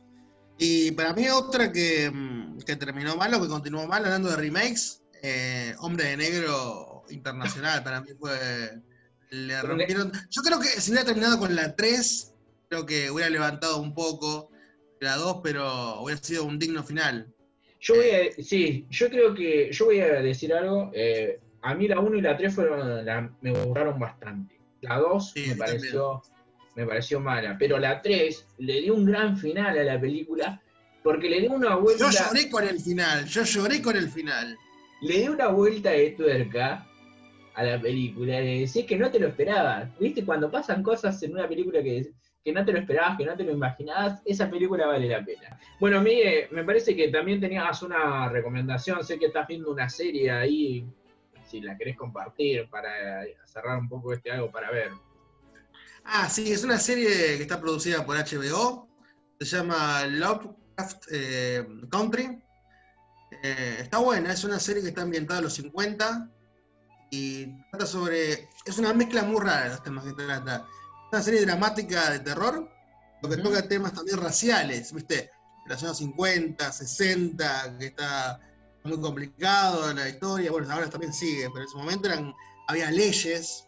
[0.58, 4.36] Y para mí otra que, mm, que terminó mal o que continuó mal, hablando de
[4.36, 8.82] remakes, eh, Hombre de Negro Internacional, para mí fue...
[9.32, 10.12] Le rompieron...
[10.30, 12.29] Yo creo que si hubiera terminado con la 3,
[12.70, 14.52] creo que hubiera levantado un poco
[15.02, 17.28] la 2, pero hubiera sido un digno final.
[17.82, 21.88] Yo voy a, sí, yo creo que, yo voy a decir algo, eh, a mí
[21.88, 24.60] la 1 y la 3 fueron, la- me gustaron bastante.
[24.82, 26.22] La 2 Sí, me pareció,
[26.76, 30.62] me pareció mala, pero la 3 le dio un gran final a la película
[31.02, 32.12] porque le dio una vuelta.
[32.12, 34.58] Yo lloré con el final, yo lloré con el final.
[35.02, 36.86] le dio una vuelta de tuerca
[37.56, 39.98] a la película, de decir que no te lo esperabas.
[39.98, 40.26] ¿Viste?
[40.26, 42.12] Cuando pasan cosas en una película que,
[42.50, 45.60] que no te lo esperabas, que no te lo imaginabas, esa película vale la pena.
[45.80, 50.32] Bueno, Miguel, me parece que también tenías una recomendación, sé que estás viendo una serie
[50.32, 50.86] ahí,
[51.46, 54.90] si la querés compartir para cerrar un poco este algo para ver.
[56.06, 58.88] Ah, sí, es una serie que está producida por HBO.
[59.40, 62.24] Se llama Lovecraft eh, Country.
[62.24, 62.44] Eh,
[63.44, 66.30] Eh, está buena, es una serie que está ambientada en los 50
[67.12, 68.50] y trata sobre.
[68.66, 70.68] Es una mezcla muy rara de los temas que trata.
[71.12, 72.70] Una serie dramática de terror,
[73.22, 73.44] lo que Ujú.
[73.46, 75.16] toca temas también raciales, ¿viste?
[75.16, 75.30] De
[75.74, 78.40] los años 50, 60, que está
[78.84, 80.52] muy complicado la historia.
[80.52, 82.34] Bueno, ahora también sigue, pero en ese momento eran,
[82.68, 83.66] había leyes.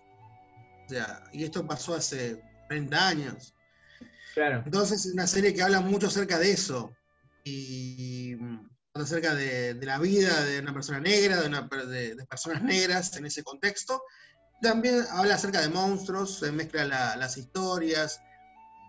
[0.85, 3.53] O sea, y esto pasó hace 30 años.
[4.33, 4.61] Claro.
[4.65, 6.93] Entonces es una serie que habla mucho acerca de eso.
[7.43, 12.25] Y mm, acerca de, de la vida de una persona negra, de, una de- de
[12.25, 14.03] personas negras en ese contexto.
[14.61, 18.21] También habla acerca de monstruos, se mezcla la- las historias.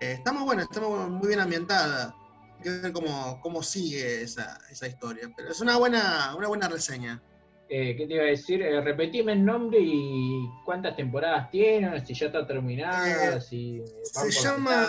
[0.00, 2.14] Eh, está muy buena, está muy, bien ambientada.
[2.56, 5.28] Hay que ver cómo, cómo sigue esa, esa historia.
[5.36, 7.22] Pero es una buena, una buena reseña.
[7.68, 8.60] Eh, ¿Qué te iba a decir?
[8.60, 14.30] Eh, repetime el nombre y cuántas temporadas tiene, si ya está terminada, Eh, si Se
[14.30, 14.88] llama,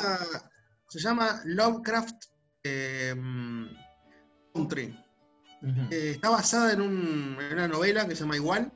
[0.89, 2.25] se llama Lovecraft
[2.65, 3.15] eh,
[4.53, 4.99] Country.
[5.89, 8.71] Está basada en, un- en una novela que se llama igual.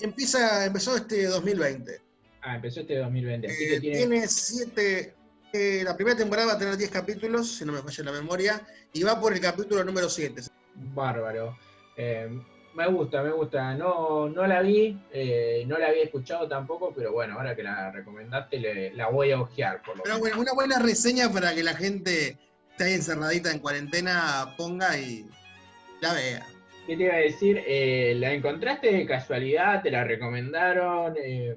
[0.00, 2.00] Empieza, empezó este 2020.
[2.42, 3.98] Ah, empezó este 2020, así Eh, que tiene...
[3.98, 5.14] tiene siete.
[5.52, 8.66] eh, la primera temporada va a tener 10 capítulos, si no me falla la memoria,
[8.92, 10.42] y va por el capítulo número 7.
[10.94, 11.58] Bárbaro.
[11.96, 12.28] Eh,
[12.74, 13.74] me gusta, me gusta.
[13.74, 17.90] No, no la vi, eh, no la había escuchado tampoco, pero bueno, ahora que la
[17.90, 21.62] recomendaste le- la voy a ojear por lo Pero bueno, una buena reseña para que
[21.64, 22.38] la gente que
[22.70, 25.26] está ahí encerradita en cuarentena ponga y
[26.00, 26.46] la vea.
[26.90, 27.62] ¿Qué te iba a decir?
[27.68, 29.80] Eh, ¿La encontraste de casualidad?
[29.80, 31.14] ¿Te la recomendaron?
[31.22, 31.56] Eh.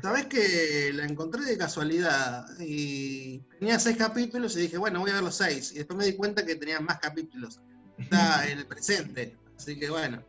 [0.00, 5.14] Sabés que la encontré de casualidad y tenía seis capítulos y dije, bueno, voy a
[5.16, 5.72] ver los seis.
[5.72, 7.60] Y después me di cuenta que tenía más capítulos.
[7.98, 9.36] Está en el presente.
[9.58, 10.24] Así que bueno,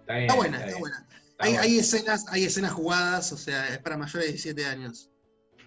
[0.00, 0.22] Está bien.
[0.24, 1.06] está buena, está buena.
[1.08, 1.62] Está Hay, bueno.
[1.62, 5.08] hay escenas, hay escenas jugadas, o sea, es para mayores de 17 años.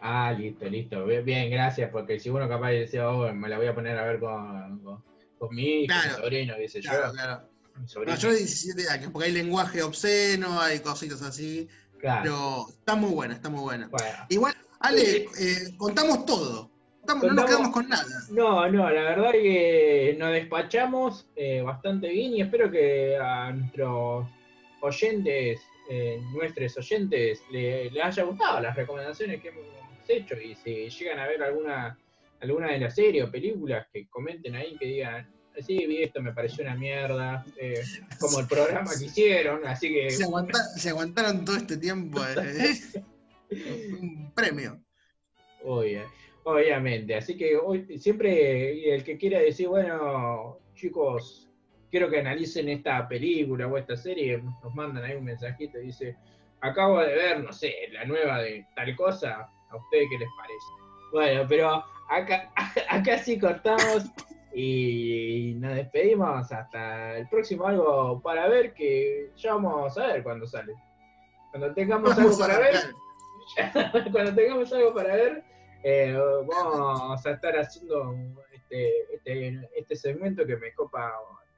[0.01, 1.05] Ah, listo, listo.
[1.05, 4.19] Bien, gracias, porque si uno capaz decía, oh, me la voy a poner a ver
[4.19, 5.01] con, con,
[5.39, 6.17] con mi hijo, Claro.
[6.17, 7.13] mi sobrino, dice Claro, yo.
[7.13, 7.54] claro.
[7.77, 11.67] Mayores de 17 años, porque hay lenguaje obsceno, hay cositas así.
[11.99, 12.21] Claro.
[12.23, 13.87] Pero está muy buena, está muy buena.
[13.87, 14.07] Bueno.
[14.29, 16.69] Igual, Ale, eh, contamos todo.
[17.01, 18.05] Contamos- no nos quedamos con nada.
[18.31, 24.27] No, no, la verdad que nos despachamos eh, bastante bien y espero que a nuestros
[24.81, 29.63] oyentes, eh, nuestros oyentes, le- les haya gustado las recomendaciones que hemos
[30.07, 31.97] hecho y si llegan a ver alguna,
[32.41, 35.27] alguna de las series o películas que comenten ahí, que digan,
[35.61, 37.81] sí, vi esto, me pareció una mierda, eh,
[38.19, 40.09] como el programa que hicieron, así que...
[40.11, 42.19] Se, aguanta- se aguantaron todo este tiempo.
[42.25, 42.73] eh.
[44.01, 44.81] Un premio.
[45.63, 46.05] Obvia-
[46.43, 51.49] obviamente, así que hoy siempre el que quiera decir, bueno, chicos,
[51.89, 56.15] quiero que analicen esta película o esta serie, nos mandan ahí un mensajito y dice,
[56.61, 60.65] acabo de ver, no sé, la nueva de tal cosa, ¿a ustedes qué les parece?
[61.11, 62.51] Bueno, pero acá,
[62.89, 64.03] acá sí cortamos
[64.57, 70.47] y nos despedimos hasta el próximo algo para ver que ya vamos a ver cuándo
[70.47, 70.73] sale.
[71.51, 72.75] Cuando tengamos algo Vamos para ver,
[74.13, 75.43] cuando tengamos algo para ver,
[75.83, 78.15] eh, vamos a estar haciendo
[78.53, 81.11] este, este, este segmento que me copa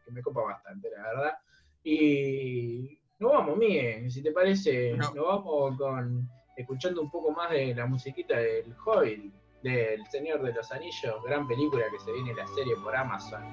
[0.03, 1.37] que me copa bastante, la verdad.
[1.83, 5.13] Y nos vamos, Miguel, si te parece, No.
[5.13, 9.31] nos vamos con escuchando un poco más de la musiquita del Hobbit,
[9.63, 13.43] del Señor de los Anillos, gran película que se viene la serie por Amazon.